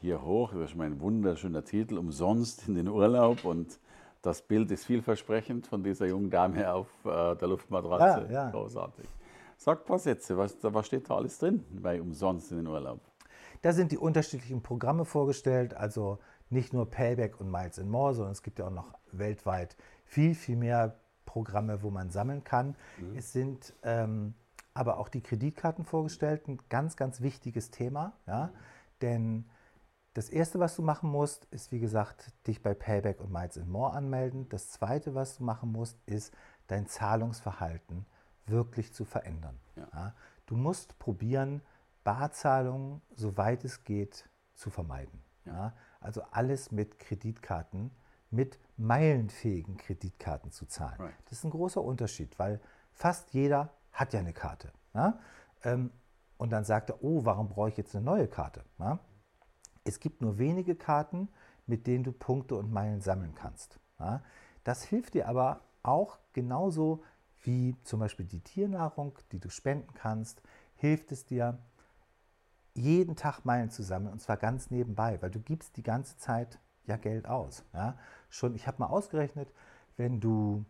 hier 0.01 0.21
hoch. 0.21 0.53
Das 0.53 0.71
ist 0.71 0.75
mein 0.77 0.99
wunderschöner 1.01 1.63
Titel, 1.65 1.97
umsonst 1.97 2.67
in 2.67 2.75
den 2.75 2.87
Urlaub. 2.87 3.43
Und 3.43 3.79
das 4.21 4.41
Bild 4.41 4.71
ist 4.71 4.85
vielversprechend 4.85 5.67
von 5.67 5.83
dieser 5.83 6.07
jungen 6.07 6.29
Dame 6.29 6.71
auf 6.71 6.87
äh, 7.05 7.35
der 7.35 7.47
Luftmatratze. 7.47 8.27
Ja, 8.31 8.45
ja. 8.45 8.49
Großartig. 8.51 9.05
Sag 9.57 9.81
ein 9.81 9.85
paar 9.85 9.99
Sätze, 9.99 10.37
was, 10.37 10.57
was 10.61 10.87
steht 10.87 11.09
da 11.09 11.15
alles 11.15 11.37
drin 11.37 11.63
bei 11.69 12.01
umsonst 12.01 12.51
in 12.51 12.57
den 12.57 12.67
Urlaub? 12.67 13.01
Da 13.61 13.73
sind 13.73 13.91
die 13.91 13.97
unterschiedlichen 13.97 14.61
Programme 14.61 15.03
vorgestellt, 15.03 15.73
also 15.73 16.19
nicht 16.49 16.73
nur 16.73 16.89
Payback 16.89 17.39
und 17.39 17.51
Miles 17.51 17.77
and 17.77 17.89
More, 17.89 18.13
sondern 18.13 18.31
es 18.31 18.41
gibt 18.41 18.59
ja 18.59 18.67
auch 18.67 18.71
noch 18.71 18.93
weltweit 19.11 19.75
viel, 20.05 20.33
viel 20.33 20.55
mehr 20.55 20.95
Programme, 21.25 21.83
wo 21.83 21.89
man 21.89 22.09
sammeln 22.09 22.43
kann. 22.43 22.75
Mhm. 22.97 23.17
Es 23.17 23.33
sind 23.33 23.73
ähm, 23.83 24.33
aber 24.73 24.97
auch 24.97 25.09
die 25.09 25.21
Kreditkarten 25.21 25.83
vorgestellt, 25.83 26.47
ein 26.47 26.59
ganz, 26.69 26.95
ganz 26.95 27.21
wichtiges 27.21 27.69
Thema, 27.69 28.13
ja? 28.27 28.47
Mhm. 28.47 28.51
denn 29.01 29.49
das 30.19 30.29
erste, 30.29 30.59
was 30.59 30.75
du 30.75 30.81
machen 30.81 31.09
musst, 31.09 31.45
ist 31.45 31.71
wie 31.71 31.79
gesagt, 31.79 32.33
dich 32.45 32.61
bei 32.61 32.73
Payback 32.73 33.21
und 33.21 33.31
Miles 33.31 33.57
and 33.57 33.69
More 33.69 33.93
anmelden. 33.93 34.49
Das 34.49 34.67
zweite, 34.69 35.15
was 35.15 35.37
du 35.37 35.45
machen 35.45 35.71
musst, 35.71 35.97
ist 36.07 36.33
dein 36.67 36.87
Zahlungsverhalten 36.87 38.05
wirklich 38.45 38.93
zu 38.93 39.05
verändern. 39.05 39.57
Ja. 39.77 39.87
Ja? 39.93 40.13
Du 40.45 40.57
musst 40.57 40.99
probieren, 40.99 41.61
Barzahlungen, 42.03 43.01
soweit 43.15 43.63
es 43.63 43.85
geht, 43.85 44.27
zu 44.55 44.69
vermeiden. 44.69 45.23
Ja. 45.45 45.71
Also 46.01 46.21
alles 46.31 46.69
mit 46.69 46.99
Kreditkarten, 46.99 47.89
mit 48.29 48.59
meilenfähigen 48.75 49.77
Kreditkarten 49.77 50.51
zu 50.51 50.65
zahlen. 50.65 50.99
Right. 50.99 51.13
Das 51.29 51.37
ist 51.37 51.45
ein 51.45 51.51
großer 51.51 51.81
Unterschied, 51.81 52.37
weil 52.37 52.59
fast 52.91 53.31
jeder 53.31 53.69
hat 53.93 54.11
ja 54.11 54.19
eine 54.19 54.33
Karte. 54.33 54.73
Ähm, 55.63 55.91
und 56.37 56.49
dann 56.49 56.65
sagt 56.65 56.89
er, 56.89 57.01
oh, 57.01 57.23
warum 57.23 57.47
brauche 57.47 57.69
ich 57.69 57.77
jetzt 57.77 57.95
eine 57.95 58.03
neue 58.03 58.27
Karte? 58.27 58.65
Ja? 58.79 58.99
Es 59.89 59.99
gibt 59.99 60.21
nur 60.21 60.37
wenige 60.37 60.75
Karten, 60.75 61.29
mit 61.65 61.87
denen 61.87 62.03
du 62.03 62.11
Punkte 62.11 62.55
und 62.55 62.71
Meilen 62.71 63.01
sammeln 63.01 63.33
kannst. 63.33 63.79
Ja? 63.99 64.21
Das 64.63 64.83
hilft 64.83 65.15
dir 65.15 65.27
aber 65.27 65.61
auch 65.81 66.19
genauso 66.33 67.03
wie 67.41 67.75
zum 67.83 67.99
Beispiel 67.99 68.27
die 68.27 68.41
Tiernahrung, 68.41 69.17
die 69.31 69.39
du 69.39 69.49
spenden 69.49 69.91
kannst, 69.95 70.43
hilft 70.75 71.11
es 71.11 71.25
dir, 71.25 71.57
jeden 72.75 73.15
Tag 73.15 73.45
Meilen 73.45 73.71
zu 73.71 73.81
sammeln 73.81 74.13
und 74.13 74.19
zwar 74.19 74.37
ganz 74.37 74.69
nebenbei, 74.69 75.19
weil 75.21 75.31
du 75.31 75.39
gibst 75.39 75.75
die 75.75 75.83
ganze 75.83 76.17
Zeit 76.17 76.59
ja 76.85 76.95
Geld 76.95 77.27
aus. 77.27 77.63
Ja? 77.73 77.97
Schon, 78.29 78.53
ich 78.53 78.67
habe 78.67 78.77
mal 78.77 78.87
ausgerechnet, 78.87 79.51
wenn 79.97 80.19
du 80.19 80.65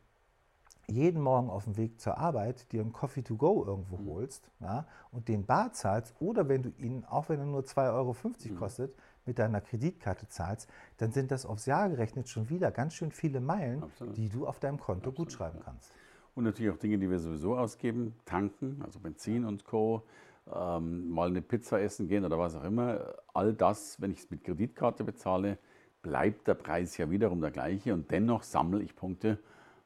jeden 0.89 1.21
Morgen 1.21 1.49
auf 1.49 1.65
dem 1.65 1.77
Weg 1.77 1.99
zur 1.99 2.17
Arbeit 2.17 2.71
dir 2.71 2.81
einen 2.81 2.93
Coffee 2.93 3.21
to 3.21 3.35
go 3.35 3.63
irgendwo 3.65 3.97
mhm. 3.97 4.09
holst 4.09 4.49
ja, 4.59 4.85
und 5.11 5.27
den 5.27 5.45
bar 5.45 5.73
zahlst 5.73 6.15
oder 6.19 6.47
wenn 6.49 6.63
du 6.63 6.69
ihn, 6.77 7.05
auch 7.05 7.29
wenn 7.29 7.39
er 7.39 7.45
nur 7.45 7.61
2,50 7.61 7.93
Euro 7.93 8.13
mhm. 8.13 8.55
kostet, 8.57 8.95
mit 9.29 9.39
deiner 9.39 9.62
Kreditkarte 9.62 10.27
zahlst, 10.27 10.67
dann 10.98 11.13
sind 11.13 11.31
das 11.31 11.45
aufs 11.45 11.65
Jahr 11.65 11.88
gerechnet 11.88 12.27
schon 12.27 12.50
wieder 12.50 12.71
ganz 12.71 12.95
schön 12.95 13.12
viele 13.12 13.39
Meilen, 13.39 13.83
Absolut. 13.83 14.17
die 14.17 14.27
du 14.27 14.48
auf 14.48 14.59
deinem 14.59 14.79
Konto 14.79 15.09
Absolut, 15.09 15.15
gut 15.15 15.31
schreiben 15.31 15.59
kannst. 15.63 15.93
Und 16.36 16.43
natürlich 16.43 16.74
auch 16.74 16.77
Dinge, 16.77 16.98
die 16.98 17.09
wir 17.09 17.19
sowieso 17.19 17.55
ausgeben, 17.55 18.15
tanken, 18.25 18.81
also 18.83 19.00
Benzin 19.00 19.45
und 19.45 19.63
Co., 19.63 20.03
ähm, 20.51 21.09
mal 21.09 21.29
eine 21.29 21.43
Pizza 21.43 21.79
essen 21.79 22.07
gehen 22.07 22.25
oder 22.25 22.39
was 22.39 22.55
auch 22.55 22.63
immer. 22.63 23.13
All 23.33 23.53
das, 23.53 24.01
wenn 24.01 24.12
ich 24.12 24.19
es 24.19 24.31
mit 24.31 24.43
Kreditkarte 24.43 25.03
bezahle, 25.03 25.59
bleibt 26.01 26.48
der 26.48 26.55
Preis 26.55 26.98
ja 26.98 27.12
wiederum 27.12 27.39
der 27.39 27.51
gleiche 27.51 27.93
und 27.93 28.09
dennoch 28.09 28.41
sammle 28.41 28.81
ich 28.81 28.95
Punkte. 28.95 29.38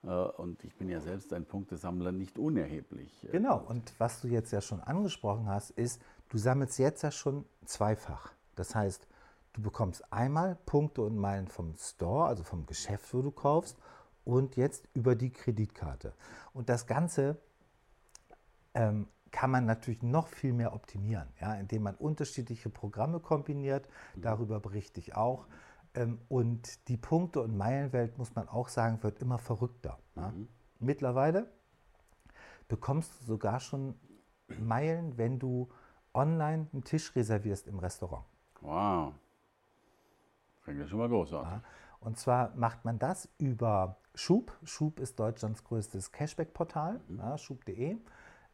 Äh, 0.03 0.07
und 0.07 0.63
ich 0.63 0.75
bin 0.75 0.89
ja 0.89 1.01
selbst 1.01 1.33
ein 1.33 1.45
Punktesammler 1.45 2.12
nicht 2.12 2.38
unerheblich. 2.38 3.27
Genau, 3.31 3.62
und 3.67 3.93
was 3.97 4.21
du 4.21 4.27
jetzt 4.27 4.51
ja 4.51 4.62
schon 4.62 4.79
angesprochen 4.79 5.47
hast, 5.47 5.71
ist, 5.71 6.01
du 6.29 6.38
sammelst 6.38 6.79
jetzt 6.79 7.01
ja 7.01 7.12
schon 7.12 7.45
zweifach. 7.65 8.31
Das 8.55 8.75
heißt, 8.75 9.07
du 9.53 9.62
bekommst 9.62 10.12
einmal 10.12 10.55
Punkte 10.65 11.01
und 11.01 11.17
Meilen 11.17 11.48
vom 11.48 11.75
Store, 11.75 12.25
also 12.25 12.43
vom 12.43 12.65
Geschäft, 12.65 13.13
wo 13.13 13.22
du 13.22 13.31
kaufst, 13.31 13.77
und 14.25 14.55
jetzt 14.55 14.88
über 14.93 15.15
die 15.15 15.31
Kreditkarte. 15.31 16.13
Und 16.53 16.69
das 16.69 16.88
Ganze 16.88 17.38
ähm, 18.74 19.07
kann 19.31 19.51
man 19.51 19.65
natürlich 19.65 20.01
noch 20.03 20.27
viel 20.27 20.53
mehr 20.53 20.74
optimieren, 20.74 21.27
ja, 21.41 21.55
indem 21.55 21.83
man 21.83 21.95
unterschiedliche 21.95 22.69
Programme 22.69 23.19
kombiniert. 23.19 23.89
Darüber 24.15 24.60
berichte 24.60 25.00
ich 25.00 25.15
auch. 25.15 25.48
Ähm, 25.95 26.19
und 26.29 26.88
die 26.88 26.98
Punkte- 26.98 27.41
und 27.41 27.57
Meilenwelt, 27.57 28.17
muss 28.17 28.36
man 28.36 28.48
auch 28.48 28.69
sagen, 28.69 29.01
wird 29.03 29.19
immer 29.19 29.39
verrückter. 29.39 30.00
Mhm. 30.15 30.48
Mittlerweile 30.79 31.51
bekommst 32.67 33.19
du 33.19 33.25
sogar 33.25 33.60
schon 33.60 33.95
Meilen, 34.60 35.17
wenn 35.17 35.39
du 35.39 35.69
online 36.13 36.67
einen 36.72 36.83
Tisch 36.83 37.15
reservierst 37.15 37.67
im 37.67 37.79
Restaurant. 37.79 38.25
Wow. 38.62 39.13
Klingt 40.63 40.79
ja 40.79 40.88
schon 40.88 41.00
mal 41.00 41.10
großartig. 41.10 41.51
Ja. 41.51 41.62
Und 42.00 42.17
zwar 42.17 42.53
macht 42.55 42.84
man 42.86 43.00
das 43.00 43.29
über 43.38 43.98
Schub. 44.15 44.58
Schub 44.63 45.00
ist 45.00 45.20
Deutschlands 45.20 45.63
größtes 45.63 46.12
Cashback-Portal, 46.12 47.00
mhm. 47.08 47.17
ja, 47.17 47.38
schub.de. 47.38 47.98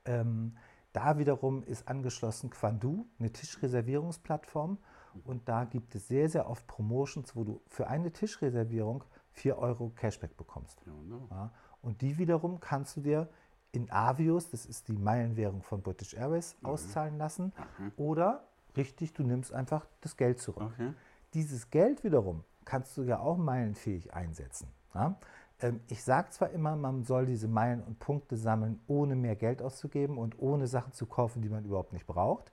Ähm, 0.05 0.55
da 0.93 1.17
wiederum 1.17 1.63
ist 1.63 1.87
angeschlossen 1.87 2.49
Quandu, 2.49 3.07
eine 3.19 3.31
Tischreservierungsplattform. 3.31 4.77
Und 5.25 5.49
da 5.49 5.65
gibt 5.65 5.95
es 5.95 6.07
sehr, 6.07 6.29
sehr 6.29 6.49
oft 6.49 6.65
Promotions, 6.67 7.35
wo 7.35 7.43
du 7.43 7.61
für 7.67 7.87
eine 7.87 8.11
Tischreservierung 8.11 9.03
4 9.31 9.57
Euro 9.57 9.91
Cashback 9.95 10.37
bekommst. 10.37 10.81
Ja, 11.29 11.51
und 11.81 12.01
die 12.01 12.17
wiederum 12.17 12.59
kannst 12.59 12.97
du 12.97 13.01
dir 13.01 13.29
in 13.71 13.91
Avios, 13.91 14.49
das 14.49 14.65
ist 14.65 14.87
die 14.87 14.97
Meilenwährung 14.97 15.61
von 15.61 15.81
British 15.81 16.13
Airways, 16.13 16.55
mhm. 16.61 16.69
auszahlen 16.69 17.17
lassen. 17.17 17.53
Mhm. 17.77 17.91
Oder 17.97 18.43
richtig, 18.75 19.13
du 19.13 19.23
nimmst 19.23 19.53
einfach 19.53 19.85
das 20.01 20.17
Geld 20.17 20.39
zurück. 20.39 20.71
Okay. 20.73 20.93
Dieses 21.33 21.69
Geld 21.69 22.03
wiederum 22.03 22.43
kannst 22.65 22.97
du 22.97 23.03
ja 23.03 23.19
auch 23.19 23.37
meilenfähig 23.37 24.13
einsetzen. 24.13 24.67
Ja? 24.93 25.17
Ähm, 25.61 25.81
ich 25.87 26.03
sage 26.03 26.29
zwar 26.31 26.51
immer, 26.51 26.75
man 26.75 27.03
soll 27.03 27.25
diese 27.25 27.47
Meilen 27.47 27.83
und 27.83 27.99
Punkte 27.99 28.37
sammeln, 28.37 28.79
ohne 28.87 29.15
mehr 29.15 29.35
Geld 29.35 29.61
auszugeben 29.61 30.17
und 30.17 30.39
ohne 30.39 30.67
Sachen 30.67 30.93
zu 30.93 31.05
kaufen, 31.05 31.41
die 31.41 31.49
man 31.49 31.65
überhaupt 31.65 31.93
nicht 31.93 32.07
braucht, 32.07 32.51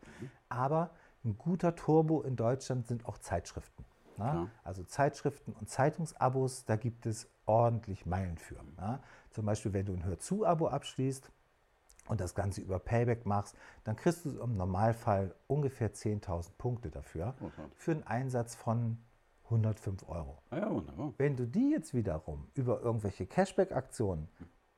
aber 0.49 0.91
ein 1.25 1.37
guter 1.39 1.75
Turbo 1.75 2.23
in 2.23 2.37
Deutschland 2.37 2.87
sind 2.87 3.07
auch 3.07 3.19
Zeitschriften. 3.19 3.85
Ja? 4.19 4.49
Also 4.65 4.85
Zeitschriften 4.85 5.53
und 5.53 5.69
Zeitungsabos, 5.69 6.65
da 6.65 6.77
gibt 6.77 7.07
es 7.07 7.29
ordentlich 7.45 8.07
Meilen 8.07 8.39
für. 8.39 8.57
Ja? 8.79 9.01
Zum 9.31 9.45
Beispiel, 9.45 9.73
wenn 9.73 9.87
du 9.87 9.93
ein 9.93 10.05
Hör-zu-Abo 10.05 10.69
abschließt 10.69 11.31
und 12.09 12.21
das 12.21 12.35
Ganze 12.35 12.61
über 12.61 12.79
Payback 12.79 13.27
machst, 13.27 13.57
dann 13.85 13.97
kriegst 13.97 14.25
du 14.25 14.41
im 14.41 14.57
Normalfall 14.57 15.35
ungefähr 15.47 15.93
10.000 15.93 16.53
Punkte 16.59 16.91
dafür, 16.91 17.35
okay. 17.41 17.63
für 17.75 17.93
einen 17.93 18.05
Einsatz 18.05 18.55
von 18.55 18.99
105 19.45 20.09
Euro. 20.09 20.39
Ah 20.51 20.59
ja, 20.59 20.71
wunderbar. 20.71 21.13
Wenn 21.19 21.37
du 21.37 21.47
die 21.47 21.71
jetzt 21.71 21.95
wiederum 21.95 22.49
über 22.55 22.81
irgendwelche 22.81 23.27
Cashback-Aktionen 23.27 24.29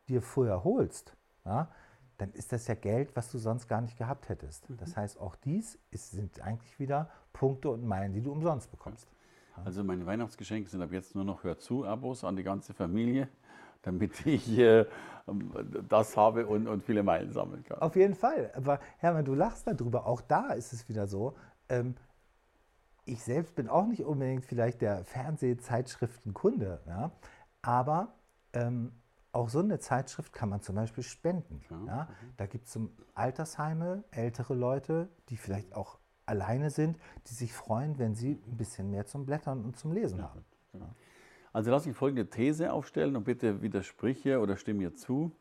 dir 0.08 0.23
vorher 0.23 0.64
holst, 0.64 1.16
ja, 1.44 1.70
dann 2.18 2.32
ist 2.32 2.52
das 2.52 2.66
ja 2.66 2.75
Geld, 2.75 3.14
was 3.14 3.30
du 3.30 3.38
sonst 3.38 3.68
gar 3.68 3.80
nicht 3.80 3.97
gehabt 3.97 4.28
hättest. 4.28 4.68
Mhm. 4.68 4.76
Das 4.78 4.97
heißt, 4.97 5.18
auch 5.20 5.37
dies 5.37 5.78
ist, 5.90 6.11
sind 6.11 6.40
eigentlich 6.40 6.78
wieder 6.78 7.08
Punkte 7.32 7.70
und 7.70 7.87
Meilen, 7.87 8.12
die 8.12 8.20
du 8.20 8.32
umsonst 8.32 8.70
bekommst. 8.70 9.08
Also 9.64 9.82
meine 9.82 10.06
Weihnachtsgeschenke 10.06 10.68
sind 10.68 10.82
ab 10.82 10.92
jetzt 10.92 11.14
nur 11.14 11.25
noch 11.25 11.42
Hör-zu-Abos 11.42 12.25
an 12.25 12.37
die 12.37 12.42
ganze 12.42 12.75
Familie, 12.75 13.28
damit 13.88 14.26
ich 14.26 14.59
äh, 14.59 14.87
das 15.88 16.16
habe 16.16 16.47
und, 16.47 16.68
und 16.68 16.85
viele 16.85 17.02
Meilen 17.02 17.33
sammeln 17.33 17.64
kann. 17.64 17.80
Auf 17.80 17.97
jeden 17.97 18.14
Fall. 18.14 18.50
Aber 18.54 18.80
Hermann, 18.99 19.25
du 19.25 19.35
lachst 19.35 19.66
darüber. 19.66 20.07
Auch 20.07 20.21
da 20.21 20.52
ist 20.52 20.73
es 20.73 20.88
wieder 20.88 21.07
so. 21.07 21.35
Ähm, 21.68 21.97
ich 23.04 23.23
selbst 23.23 23.54
bin 23.54 23.68
auch 23.68 23.87
nicht 23.87 24.04
unbedingt 24.04 24.45
vielleicht 24.45 24.83
der 24.83 25.04
Fernsehzeitschriftenkunde, 25.04 26.80
ja? 26.87 27.11
aber 27.62 28.14
ähm, 28.52 28.92
auch 29.33 29.49
so 29.49 29.61
eine 29.61 29.78
Zeitschrift 29.78 30.33
kann 30.33 30.49
man 30.49 30.61
zum 30.62 30.76
Beispiel 30.76 31.02
spenden. 31.02 31.62
Ja. 31.71 31.85
ja? 31.87 32.09
Da 32.37 32.47
gibt 32.47 32.66
es 32.66 32.78
Altersheime, 33.14 34.04
ältere 34.11 34.54
Leute, 34.54 35.09
die 35.28 35.37
vielleicht 35.37 35.75
auch 35.75 35.99
alleine 36.26 36.71
sind, 36.71 36.99
die 37.28 37.35
sich 37.35 37.52
freuen, 37.52 37.99
wenn 37.99 38.14
sie 38.14 38.42
ein 38.47 38.57
bisschen 38.57 38.90
mehr 38.90 39.07
zum 39.07 39.25
Blättern 39.25 39.64
und 39.64 39.78
zum 39.78 39.92
Lesen 39.92 40.23
haben. 40.23 40.45
Ja. 40.75 40.80
Also 41.52 41.70
lass 41.70 41.86
ich 41.86 41.96
folgende 41.96 42.28
These 42.28 42.72
aufstellen 42.72 43.16
und 43.16 43.24
bitte 43.24 43.62
widersprich 43.62 44.26
oder 44.26 44.56
stimme 44.56 44.80
mir 44.80 44.94
zu. 44.94 45.32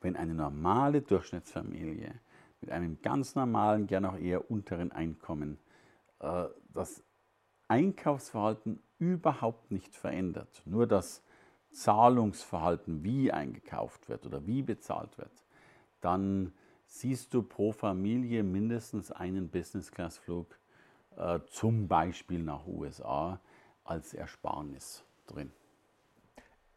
Wenn 0.00 0.16
eine 0.16 0.34
normale 0.34 1.02
Durchschnittsfamilie 1.02 2.14
mit 2.60 2.70
einem 2.70 3.00
ganz 3.02 3.34
normalen, 3.34 3.86
gern 3.86 4.04
auch 4.04 4.18
eher 4.18 4.50
unteren 4.50 4.92
Einkommen 4.92 5.58
äh, 6.20 6.44
das 6.74 7.02
Einkaufsverhalten 7.68 8.80
überhaupt 8.98 9.70
nicht 9.70 9.96
verändert, 9.96 10.62
nur 10.64 10.86
das 10.86 11.22
Zahlungsverhalten, 11.70 13.02
wie 13.02 13.32
eingekauft 13.32 14.08
wird 14.08 14.26
oder 14.26 14.46
wie 14.46 14.62
bezahlt 14.62 15.18
wird, 15.18 15.44
dann 16.00 16.52
siehst 16.86 17.34
du 17.34 17.42
pro 17.42 17.72
Familie 17.72 18.42
mindestens 18.42 19.10
einen 19.10 19.48
Business-Class-Flug, 19.48 20.58
äh, 21.16 21.40
zum 21.50 21.88
Beispiel 21.88 22.42
nach 22.42 22.66
USA, 22.66 23.40
als 23.84 24.14
Ersparnis 24.14 25.04
drin. 25.26 25.52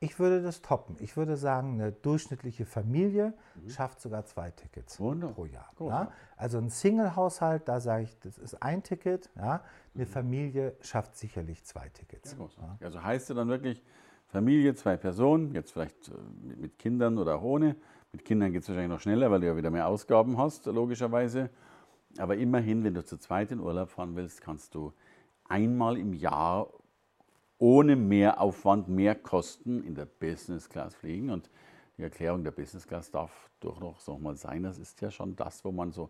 Ich 0.01 0.17
würde 0.17 0.41
das 0.41 0.61
toppen. 0.61 0.95
Ich 0.99 1.17
würde 1.17 1.35
sagen, 1.35 1.73
eine 1.73 1.91
durchschnittliche 1.91 2.65
Familie 2.65 3.33
schafft 3.67 3.99
sogar 3.99 4.25
zwei 4.25 4.49
Tickets 4.51 4.97
Wunderbar. 4.97 5.35
pro 5.35 5.45
Jahr. 5.45 5.71
Ja? 5.79 6.11
Also 6.37 6.57
ein 6.57 6.69
Single-Haushalt, 6.69 7.67
da 7.67 7.81
sage 7.81 8.03
ich, 8.03 8.19
das 8.19 8.37
ist 8.37 8.63
ein 8.63 8.81
Ticket. 8.81 9.29
Ja? 9.35 9.61
Eine 9.93 10.05
Familie 10.05 10.77
schafft 10.79 11.17
sicherlich 11.17 11.65
zwei 11.65 11.89
Tickets. 11.89 12.37
Großartig. 12.37 12.85
Also 12.85 13.03
heißt 13.03 13.27
ja 13.27 13.35
dann 13.35 13.49
wirklich 13.49 13.83
Familie, 14.27 14.73
zwei 14.75 14.95
Personen, 14.95 15.53
jetzt 15.53 15.71
vielleicht 15.73 16.07
äh, 16.07 16.11
mit, 16.55 16.79
Kindern 16.79 17.17
oder 17.17 17.35
auch 17.35 17.43
ohne. 17.43 17.75
Mit 18.13 18.23
Kindern 18.23 18.53
geht 18.53 18.61
es 18.61 18.69
wahrscheinlich 18.69 18.91
noch 18.91 19.01
schneller, 19.01 19.29
weil 19.31 19.41
du 19.41 19.47
ja 19.47 19.57
wieder 19.57 19.69
mehr 19.69 19.87
Ausgaben 19.87 20.37
hast, 20.37 20.65
logischerweise. 20.67 21.49
Aber 22.17 22.37
immerhin, 22.37 22.85
wenn 22.85 22.93
du 22.93 23.03
zu 23.03 23.17
zweit 23.17 23.51
in 23.51 23.59
Urlaub 23.59 23.89
fahren 23.89 24.15
willst, 24.15 24.41
kannst 24.41 24.75
du 24.75 24.93
einmal 25.45 25.97
im 25.97 26.13
Jahr 26.13 26.69
ohne 27.59 27.95
mehr 27.95 28.41
Aufwand, 28.41 28.87
mehr 28.87 29.15
Kosten 29.15 29.83
in 29.83 29.93
der 29.93 30.05
Business 30.05 30.67
Class 30.67 30.95
fliegen. 30.95 31.29
Und 31.29 31.49
die 31.97 32.03
Erklärung 32.03 32.43
der 32.43 32.51
Business 32.51 32.87
Class 32.87 33.11
darf 33.11 33.49
doch 33.59 33.79
noch 33.79 33.99
so 33.99 34.17
mal 34.17 34.35
sein. 34.35 34.63
Das 34.63 34.79
ist 34.79 34.99
ja 35.01 35.11
schon 35.11 35.35
das, 35.35 35.63
wo 35.63 35.71
man 35.71 35.91
so 35.91 36.09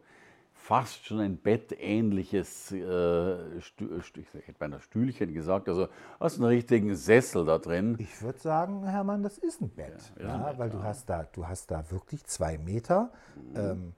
fast 0.53 1.05
schon 1.05 1.19
ein 1.19 1.41
bettähnliches, 1.41 2.71
äh, 2.71 3.61
Stü 3.61 4.01
Stü 4.01 4.21
ich 4.21 4.33
hätte 4.33 4.59
beinahe 4.59 4.81
Stühlchen 4.81 5.33
gesagt, 5.33 5.69
also 5.69 5.87
hast 6.19 6.35
einen 6.35 6.45
richtigen 6.45 6.95
Sessel 6.95 7.45
da 7.45 7.57
drin. 7.57 7.95
Ich 7.97 8.21
würde 8.21 8.39
sagen, 8.39 8.85
Hermann, 8.85 9.23
das 9.23 9.37
ist 9.37 9.61
ein 9.61 9.69
Bett. 9.69 10.13
Ja, 10.19 10.27
Ja, 10.27 10.35
ein 10.35 10.43
Bett, 10.43 10.59
weil 10.59 10.69
du 10.69 10.83
hast, 10.83 11.09
da, 11.09 11.23
du 11.23 11.47
hast 11.47 11.71
da 11.71 11.89
wirklich 11.89 12.23
zwei 12.25 12.57
Meter. 12.57 13.11
Ähm, 13.55 13.93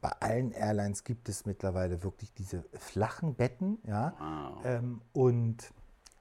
bei 0.00 0.12
allen 0.20 0.52
Airlines 0.52 1.04
gibt 1.04 1.28
es 1.28 1.46
mittlerweile 1.46 2.02
wirklich 2.02 2.32
diese 2.32 2.64
flachen 2.74 3.34
Betten. 3.34 3.78
Ja? 3.86 4.14
Ähm, 4.64 5.00
und 5.12 5.72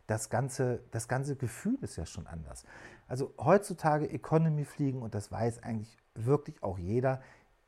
das 0.07 0.29
ganze, 0.29 0.81
das 0.91 1.07
ganze 1.07 1.35
Gefühl 1.35 1.77
ist 1.81 1.97
ja 1.97 2.05
schon 2.05 2.25
anders. 2.27 2.63
Also 3.07 3.33
heutzutage 3.37 4.09
Economy 4.09 4.65
fliegen, 4.65 5.01
und 5.01 5.13
das 5.13 5.31
weiß 5.31 5.63
eigentlich 5.63 5.97
wirklich 6.15 6.63
auch 6.63 6.79
jeder, 6.79 7.21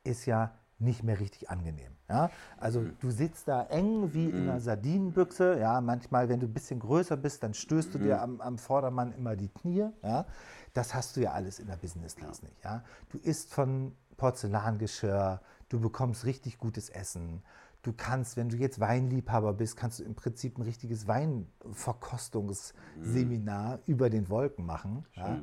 ist 0.04 0.26
ja 0.26 0.54
nicht 0.78 1.02
mehr 1.02 1.20
richtig 1.20 1.50
angenehm. 1.50 1.92
Ja? 2.08 2.30
Also 2.56 2.84
du 3.00 3.10
sitzt 3.10 3.46
da 3.48 3.64
eng 3.64 4.14
wie 4.14 4.30
in 4.30 4.48
einer 4.48 4.60
Sardinenbüchse. 4.60 5.58
Ja? 5.60 5.80
Manchmal, 5.80 6.28
wenn 6.28 6.40
du 6.40 6.46
ein 6.46 6.54
bisschen 6.54 6.80
größer 6.80 7.16
bist, 7.16 7.42
dann 7.42 7.54
stößt 7.54 7.94
du 7.94 7.98
dir 7.98 8.22
am, 8.22 8.40
am 8.40 8.58
Vordermann 8.58 9.12
immer 9.12 9.36
die 9.36 9.48
Knie. 9.48 9.90
Ja? 10.02 10.24
Das 10.72 10.94
hast 10.94 11.16
du 11.16 11.20
ja 11.20 11.32
alles 11.32 11.58
in 11.58 11.66
der 11.66 11.76
Business 11.76 12.16
Class 12.16 12.42
nicht. 12.42 12.64
Ja? 12.64 12.82
Du 13.10 13.18
isst 13.18 13.52
von 13.52 13.94
Porzellangeschirr, 14.16 15.40
du 15.68 15.80
bekommst 15.80 16.24
richtig 16.24 16.58
gutes 16.58 16.88
Essen. 16.88 17.42
Du 17.82 17.92
kannst, 17.92 18.36
wenn 18.36 18.48
du 18.48 18.56
jetzt 18.56 18.80
Weinliebhaber 18.80 19.52
bist, 19.54 19.76
kannst 19.76 20.00
du 20.00 20.04
im 20.04 20.14
Prinzip 20.14 20.58
ein 20.58 20.62
richtiges 20.62 21.06
Weinverkostungsseminar 21.06 23.80
über 23.86 24.10
den 24.10 24.28
Wolken 24.28 24.66
machen. 24.66 25.06
Ja? 25.14 25.40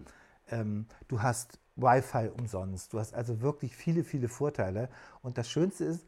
Ähm, 0.50 0.88
du 1.08 1.22
hast 1.22 1.60
Wi-Fi 1.75 2.29
umsonst. 2.38 2.94
Du 2.94 3.00
hast 3.00 3.13
also 3.13 3.41
wirklich 3.41 3.75
viele, 3.75 4.03
viele 4.03 4.27
Vorteile. 4.27 4.89
Und 5.22 5.38
das 5.38 5.50
Schönste 5.50 5.86
ist, 5.86 6.06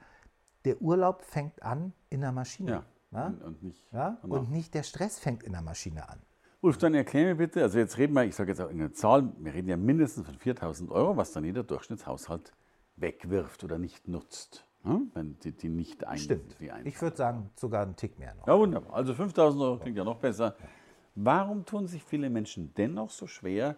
der 0.65 0.81
Urlaub 0.81 1.24
fängt 1.24 1.63
an 1.63 1.93
in 2.09 2.21
der 2.21 2.31
Maschine. 2.31 2.71
Ja. 2.71 2.83
Ja? 3.12 3.33
Und, 3.43 3.63
nicht 3.63 3.88
Ja? 3.91 4.17
Und 4.21 4.51
nicht 4.51 4.74
der 4.74 4.83
Stress 4.83 5.19
fängt 5.19 5.43
in 5.43 5.53
der 5.53 5.62
Maschine 5.62 6.09
an. 6.09 6.19
Ulf, 6.62 6.77
dann 6.77 6.93
erklär 6.93 7.25
mir 7.25 7.36
bitte, 7.36 7.62
also 7.62 7.79
jetzt 7.79 7.98
reden 7.98 8.13
wir, 8.13 8.25
ich 8.25 8.36
sage 8.36 8.51
jetzt 8.51 8.59
auch 8.59 8.69
eine 8.69 8.91
Zahl, 8.91 9.31
wir 9.39 9.53
reden 9.53 9.69
ja 9.69 9.77
mindestens 9.77 10.25
von 10.25 10.36
4000 10.36 10.91
Euro, 10.91 11.15
was 11.15 11.31
dann 11.31 11.45
jeder 11.45 11.63
Durchschnittshaushalt 11.63 12.51
wegwirft 12.98 13.63
oder 13.63 13.79
nicht 13.79 14.09
nutzt. 14.09 14.65
Wenn 14.83 15.38
die, 15.39 15.51
die 15.51 15.69
nicht 15.69 16.05
ein, 16.05 16.17
Stimmt. 16.17 16.55
Die 16.59 16.71
ein 16.71 16.86
Ich 16.86 17.01
würde 17.01 17.17
sagen, 17.17 17.50
sogar 17.55 17.83
einen 17.83 17.95
Tick 17.95 18.17
mehr 18.17 18.33
noch. 18.36 18.48
Ja, 18.48 18.57
wunderbar. 18.57 18.93
Also 18.93 19.13
5000 19.13 19.62
Euro 19.62 19.77
klingt 19.77 19.98
ja 19.98 20.03
noch 20.03 20.19
besser. 20.19 20.55
Warum 21.15 21.65
tun 21.65 21.88
sich 21.88 22.03
viele 22.03 22.29
Menschen 22.29 22.74
dennoch 22.75 23.09
so 23.09 23.27
schwer, 23.27 23.75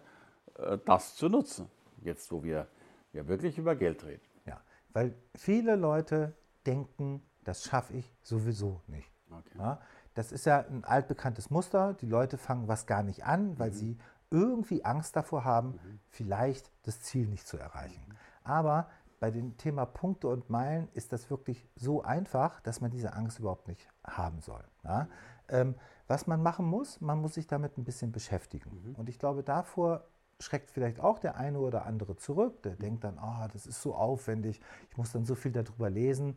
äh, 0.56 0.78
das 0.84 1.16
zu 1.16 1.28
nutzen? 1.28 1.68
Jetzt, 2.02 2.30
wo 2.30 2.42
wir 2.42 2.68
ja 3.12 3.26
wirklich 3.26 3.58
über 3.58 3.74
Geld 3.74 4.04
reden. 4.04 4.22
Ja, 4.46 4.60
weil 4.92 5.14
viele 5.34 5.76
Leute 5.76 6.34
denken, 6.66 7.22
das 7.44 7.64
schaffe 7.64 7.94
ich 7.94 8.14
sowieso 8.22 8.80
nicht. 8.86 9.10
Okay. 9.30 9.58
Ja, 9.58 9.80
das 10.14 10.30
ist 10.30 10.46
ja 10.46 10.60
ein 10.60 10.84
altbekanntes 10.84 11.50
Muster. 11.50 11.94
Die 11.94 12.06
Leute 12.06 12.38
fangen 12.38 12.68
was 12.68 12.86
gar 12.86 13.02
nicht 13.02 13.24
an, 13.24 13.58
weil 13.58 13.72
sie 13.72 13.98
irgendwie 14.30 14.84
Angst 14.84 15.16
davor 15.16 15.44
haben, 15.44 15.78
vielleicht 16.08 16.70
das 16.84 17.00
Ziel 17.00 17.26
nicht 17.26 17.46
zu 17.46 17.58
erreichen. 17.58 18.02
Aber 18.44 18.88
bei 19.22 19.30
dem 19.30 19.56
Thema 19.56 19.86
Punkte 19.86 20.26
und 20.26 20.50
Meilen 20.50 20.88
ist 20.94 21.12
das 21.12 21.30
wirklich 21.30 21.64
so 21.76 22.02
einfach, 22.02 22.58
dass 22.62 22.80
man 22.80 22.90
diese 22.90 23.12
Angst 23.12 23.38
überhaupt 23.38 23.68
nicht 23.68 23.88
haben 24.04 24.40
soll. 24.40 24.64
Ja? 24.82 25.06
Ähm, 25.48 25.76
was 26.08 26.26
man 26.26 26.42
machen 26.42 26.66
muss, 26.66 27.00
man 27.00 27.20
muss 27.20 27.34
sich 27.34 27.46
damit 27.46 27.78
ein 27.78 27.84
bisschen 27.84 28.10
beschäftigen. 28.10 28.96
Und 28.98 29.08
ich 29.08 29.20
glaube, 29.20 29.44
davor 29.44 30.08
schreckt 30.40 30.72
vielleicht 30.72 30.98
auch 30.98 31.20
der 31.20 31.36
eine 31.36 31.60
oder 31.60 31.86
andere 31.86 32.16
zurück. 32.16 32.64
Der 32.64 32.74
denkt 32.74 33.04
dann, 33.04 33.16
ah, 33.18 33.46
das 33.52 33.68
ist 33.68 33.80
so 33.80 33.94
aufwendig, 33.94 34.60
ich 34.90 34.96
muss 34.96 35.12
dann 35.12 35.24
so 35.24 35.36
viel 35.36 35.52
darüber 35.52 35.88
lesen. 35.88 36.36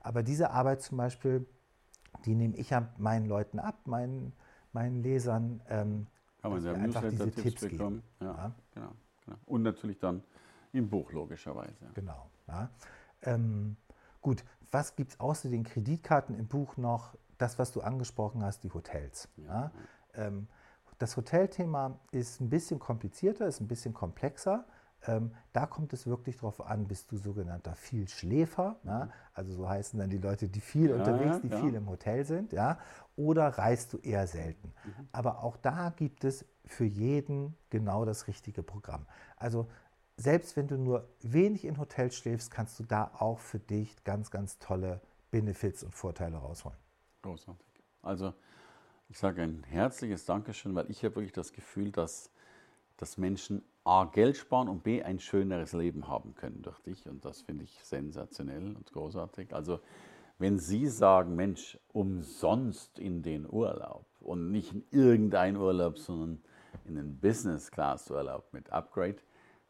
Aber 0.00 0.22
diese 0.22 0.52
Arbeit 0.52 0.80
zum 0.80 0.96
Beispiel, 0.96 1.46
die 2.24 2.34
nehme 2.34 2.56
ich 2.56 2.70
ja 2.70 2.88
meinen 2.96 3.26
Leuten 3.26 3.58
ab, 3.58 3.86
meinen, 3.86 4.32
meinen 4.72 5.02
Lesern. 5.02 5.60
Ähm, 5.68 6.06
Kann 6.40 6.50
man 6.50 6.64
ja 6.64 6.70
wir 6.70 6.76
im 6.76 6.84
einfach 6.84 7.02
Newsletter 7.02 7.26
diese 7.26 7.42
Tipps 7.42 7.60
Tipps 7.60 7.72
bekommen. 7.72 8.02
Ja, 8.20 8.26
Ja. 8.26 8.52
Genau, 8.74 8.92
genau. 9.26 9.36
Und 9.44 9.62
natürlich 9.64 9.98
dann 9.98 10.22
im 10.72 10.88
Buch, 10.88 11.12
logischerweise. 11.12 11.90
Genau. 11.94 12.30
Ja. 12.48 12.70
Ähm, 13.22 13.76
gut, 14.20 14.44
was 14.70 14.96
gibt 14.96 15.12
es 15.12 15.20
außer 15.20 15.48
den 15.48 15.64
Kreditkarten 15.64 16.34
im 16.34 16.46
Buch 16.46 16.76
noch? 16.76 17.16
Das, 17.38 17.58
was 17.58 17.72
du 17.72 17.80
angesprochen 17.80 18.44
hast, 18.44 18.64
die 18.64 18.72
Hotels. 18.72 19.28
Ja. 19.36 19.72
Ähm, 20.14 20.48
das 20.98 21.16
Hotelthema 21.16 21.98
ist 22.12 22.40
ein 22.40 22.48
bisschen 22.48 22.78
komplizierter, 22.78 23.46
ist 23.46 23.60
ein 23.60 23.68
bisschen 23.68 23.92
komplexer. 23.92 24.64
Ähm, 25.04 25.32
da 25.52 25.66
kommt 25.66 25.92
es 25.92 26.06
wirklich 26.06 26.36
darauf 26.36 26.64
an, 26.64 26.86
bist 26.86 27.10
du 27.10 27.16
sogenannter 27.16 27.74
Vielschläfer, 27.74 28.76
ja? 28.84 29.08
also 29.34 29.52
so 29.52 29.68
heißen 29.68 29.98
dann 29.98 30.10
die 30.10 30.18
Leute, 30.18 30.48
die 30.48 30.60
viel 30.60 30.92
unterwegs, 30.92 31.40
die 31.40 31.48
ja. 31.48 31.60
viel 31.60 31.74
im 31.74 31.88
Hotel 31.88 32.24
sind, 32.24 32.52
ja? 32.52 32.78
oder 33.16 33.48
reist 33.48 33.92
du 33.92 33.98
eher 33.98 34.28
selten. 34.28 34.72
Aber 35.10 35.42
auch 35.42 35.56
da 35.56 35.90
gibt 35.90 36.22
es 36.22 36.44
für 36.66 36.84
jeden 36.84 37.56
genau 37.70 38.04
das 38.04 38.28
richtige 38.28 38.62
Programm. 38.62 39.06
Also 39.36 39.68
selbst 40.22 40.56
wenn 40.56 40.68
du 40.68 40.76
nur 40.78 41.08
wenig 41.20 41.64
in 41.64 41.78
Hotels 41.78 42.16
schläfst, 42.16 42.50
kannst 42.50 42.78
du 42.78 42.84
da 42.84 43.10
auch 43.18 43.40
für 43.40 43.58
dich 43.58 44.04
ganz, 44.04 44.30
ganz 44.30 44.58
tolle 44.58 45.00
Benefits 45.32 45.82
und 45.82 45.94
Vorteile 45.94 46.36
rausholen. 46.36 46.78
Großartig. 47.22 47.66
Also 48.02 48.32
ich 49.08 49.18
sage 49.18 49.42
ein 49.42 49.64
herzliches 49.64 50.24
Dankeschön, 50.24 50.74
weil 50.74 50.90
ich 50.90 51.04
habe 51.04 51.16
wirklich 51.16 51.32
das 51.32 51.52
Gefühl, 51.52 51.90
dass, 51.90 52.30
dass 52.98 53.18
Menschen 53.18 53.62
A, 53.84 54.04
Geld 54.04 54.36
sparen 54.36 54.68
und 54.68 54.84
B, 54.84 55.02
ein 55.02 55.18
schöneres 55.18 55.72
Leben 55.72 56.06
haben 56.06 56.36
können 56.36 56.62
durch 56.62 56.78
dich. 56.80 57.04
Und 57.08 57.24
das 57.24 57.42
finde 57.42 57.64
ich 57.64 57.76
sensationell 57.82 58.76
und 58.76 58.92
großartig. 58.92 59.52
Also 59.52 59.80
wenn 60.38 60.58
Sie 60.58 60.86
sagen, 60.86 61.34
Mensch, 61.34 61.78
umsonst 61.92 62.98
in 63.00 63.22
den 63.22 63.48
Urlaub 63.48 64.06
und 64.20 64.52
nicht 64.52 64.72
in 64.72 64.84
irgendein 64.92 65.56
Urlaub, 65.56 65.98
sondern 65.98 66.40
in 66.84 66.94
den 66.94 67.18
Business 67.18 67.70
Class 67.70 68.10
Urlaub 68.10 68.52
mit 68.52 68.70
Upgrade, 68.70 69.16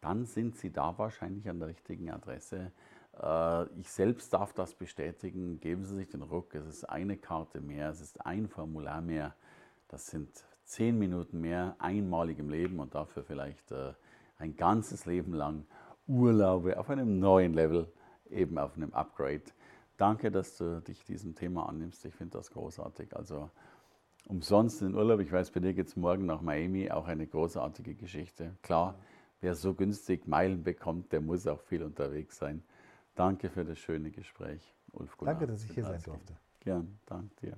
dann 0.03 0.27
sind 0.27 0.57
Sie 0.57 0.71
da 0.71 0.99
wahrscheinlich 0.99 1.49
an 1.49 1.59
der 1.59 1.69
richtigen 1.69 2.11
Adresse. 2.11 2.73
Äh, 3.19 3.65
Ich 3.79 3.91
selbst 3.91 4.33
darf 4.35 4.53
das 4.53 4.75
bestätigen. 4.75 5.59
Geben 5.61 5.85
Sie 5.85 5.95
sich 5.95 6.11
den 6.11 6.23
Ruck. 6.23 6.55
Es 6.55 6.67
ist 6.67 6.85
eine 6.85 7.17
Karte 7.17 7.61
mehr, 7.61 7.89
es 7.89 8.01
ist 8.03 8.27
ein 8.27 8.49
Formular 8.49 9.01
mehr. 9.01 9.35
Das 9.89 10.07
sind 10.07 10.29
zehn 10.65 10.99
Minuten 10.99 11.41
mehr, 11.41 11.77
einmalig 11.79 12.39
im 12.39 12.51
Leben 12.51 12.81
und 12.81 12.95
dafür 12.95 13.23
vielleicht 13.23 13.73
äh, 13.73 13.93
ein 14.39 14.57
ganzes 14.57 15.07
Leben 15.07 15.33
lang 15.35 15.65
Urlaube 16.09 16.79
auf 16.79 16.91
einem 16.91 17.21
neuen 17.21 17.55
Level, 17.55 17.91
eben 18.29 18.59
auf 18.59 18.77
einem 18.77 18.93
Upgrade. 18.93 19.45
Danke, 19.97 20.33
dass 20.33 20.57
du 20.57 20.81
dich 20.81 21.05
diesem 21.05 21.35
Thema 21.37 21.69
annimmst. 21.69 22.05
Ich 22.05 22.15
finde 22.15 22.39
das 22.39 22.51
großartig. 22.51 23.15
Also 23.15 23.51
umsonst 24.27 24.83
in 24.83 24.95
Urlaub. 24.97 25.21
Ich 25.21 25.31
weiß, 25.31 25.53
bei 25.53 25.61
dir 25.61 25.75
geht 25.75 25.87
es 25.89 25.97
morgen 25.97 26.27
nach 26.27 26.41
Miami, 26.41 26.91
auch 26.91 27.07
eine 27.07 27.27
großartige 27.27 27.95
Geschichte. 27.95 28.57
Klar, 28.63 28.97
wer 29.43 29.55
so 29.55 29.75
günstig 29.75 30.27
Meilen 30.27 30.63
bekommt, 30.63 31.13
der 31.13 31.21
muss 31.21 31.47
auch 31.47 31.61
viel 31.61 31.83
unterwegs 31.83 32.39
sein. 32.39 32.63
Danke 33.15 33.51
für 33.51 33.65
das 33.65 33.79
schöne 33.79 34.11
Gespräch, 34.11 34.75
Ulf 34.93 35.19
Gunnar. 35.19 35.35
Danke, 35.35 35.53
dass 35.53 35.65
ich 35.65 35.73
hier 35.73 35.85
sein 35.85 36.01
durfte. 36.03 36.35
Gern, 36.61 36.99
danke 37.05 37.35
dir. 37.43 37.57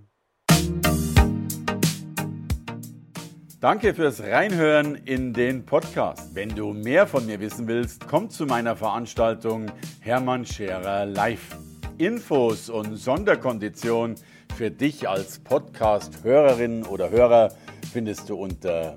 Danke 3.61 3.95
fürs 3.95 4.21
Reinhören 4.21 4.95
in 4.95 5.33
den 5.33 5.65
Podcast. 5.65 6.35
Wenn 6.35 6.51
du 6.51 6.73
mehr 6.73 7.07
von 7.07 7.25
mir 7.25 7.41
wissen 7.41 7.67
willst, 7.67 8.07
komm 8.09 8.29
zu 8.29 8.47
meiner 8.47 8.77
Veranstaltung 8.77 9.71
Hermann 10.01 10.45
Scherer 10.45 11.07
Live. 11.07 11.57
Infos 11.97 12.69
und 12.69 12.97
Sonderkonditionen 12.97 14.17
für 14.57 14.71
dich 14.71 15.09
als 15.09 15.39
Podcast-Hörerin 15.39 16.85
oder 16.85 17.11
Hörer 17.11 17.55
findest 17.93 18.29
du 18.29 18.37
unter 18.37 18.97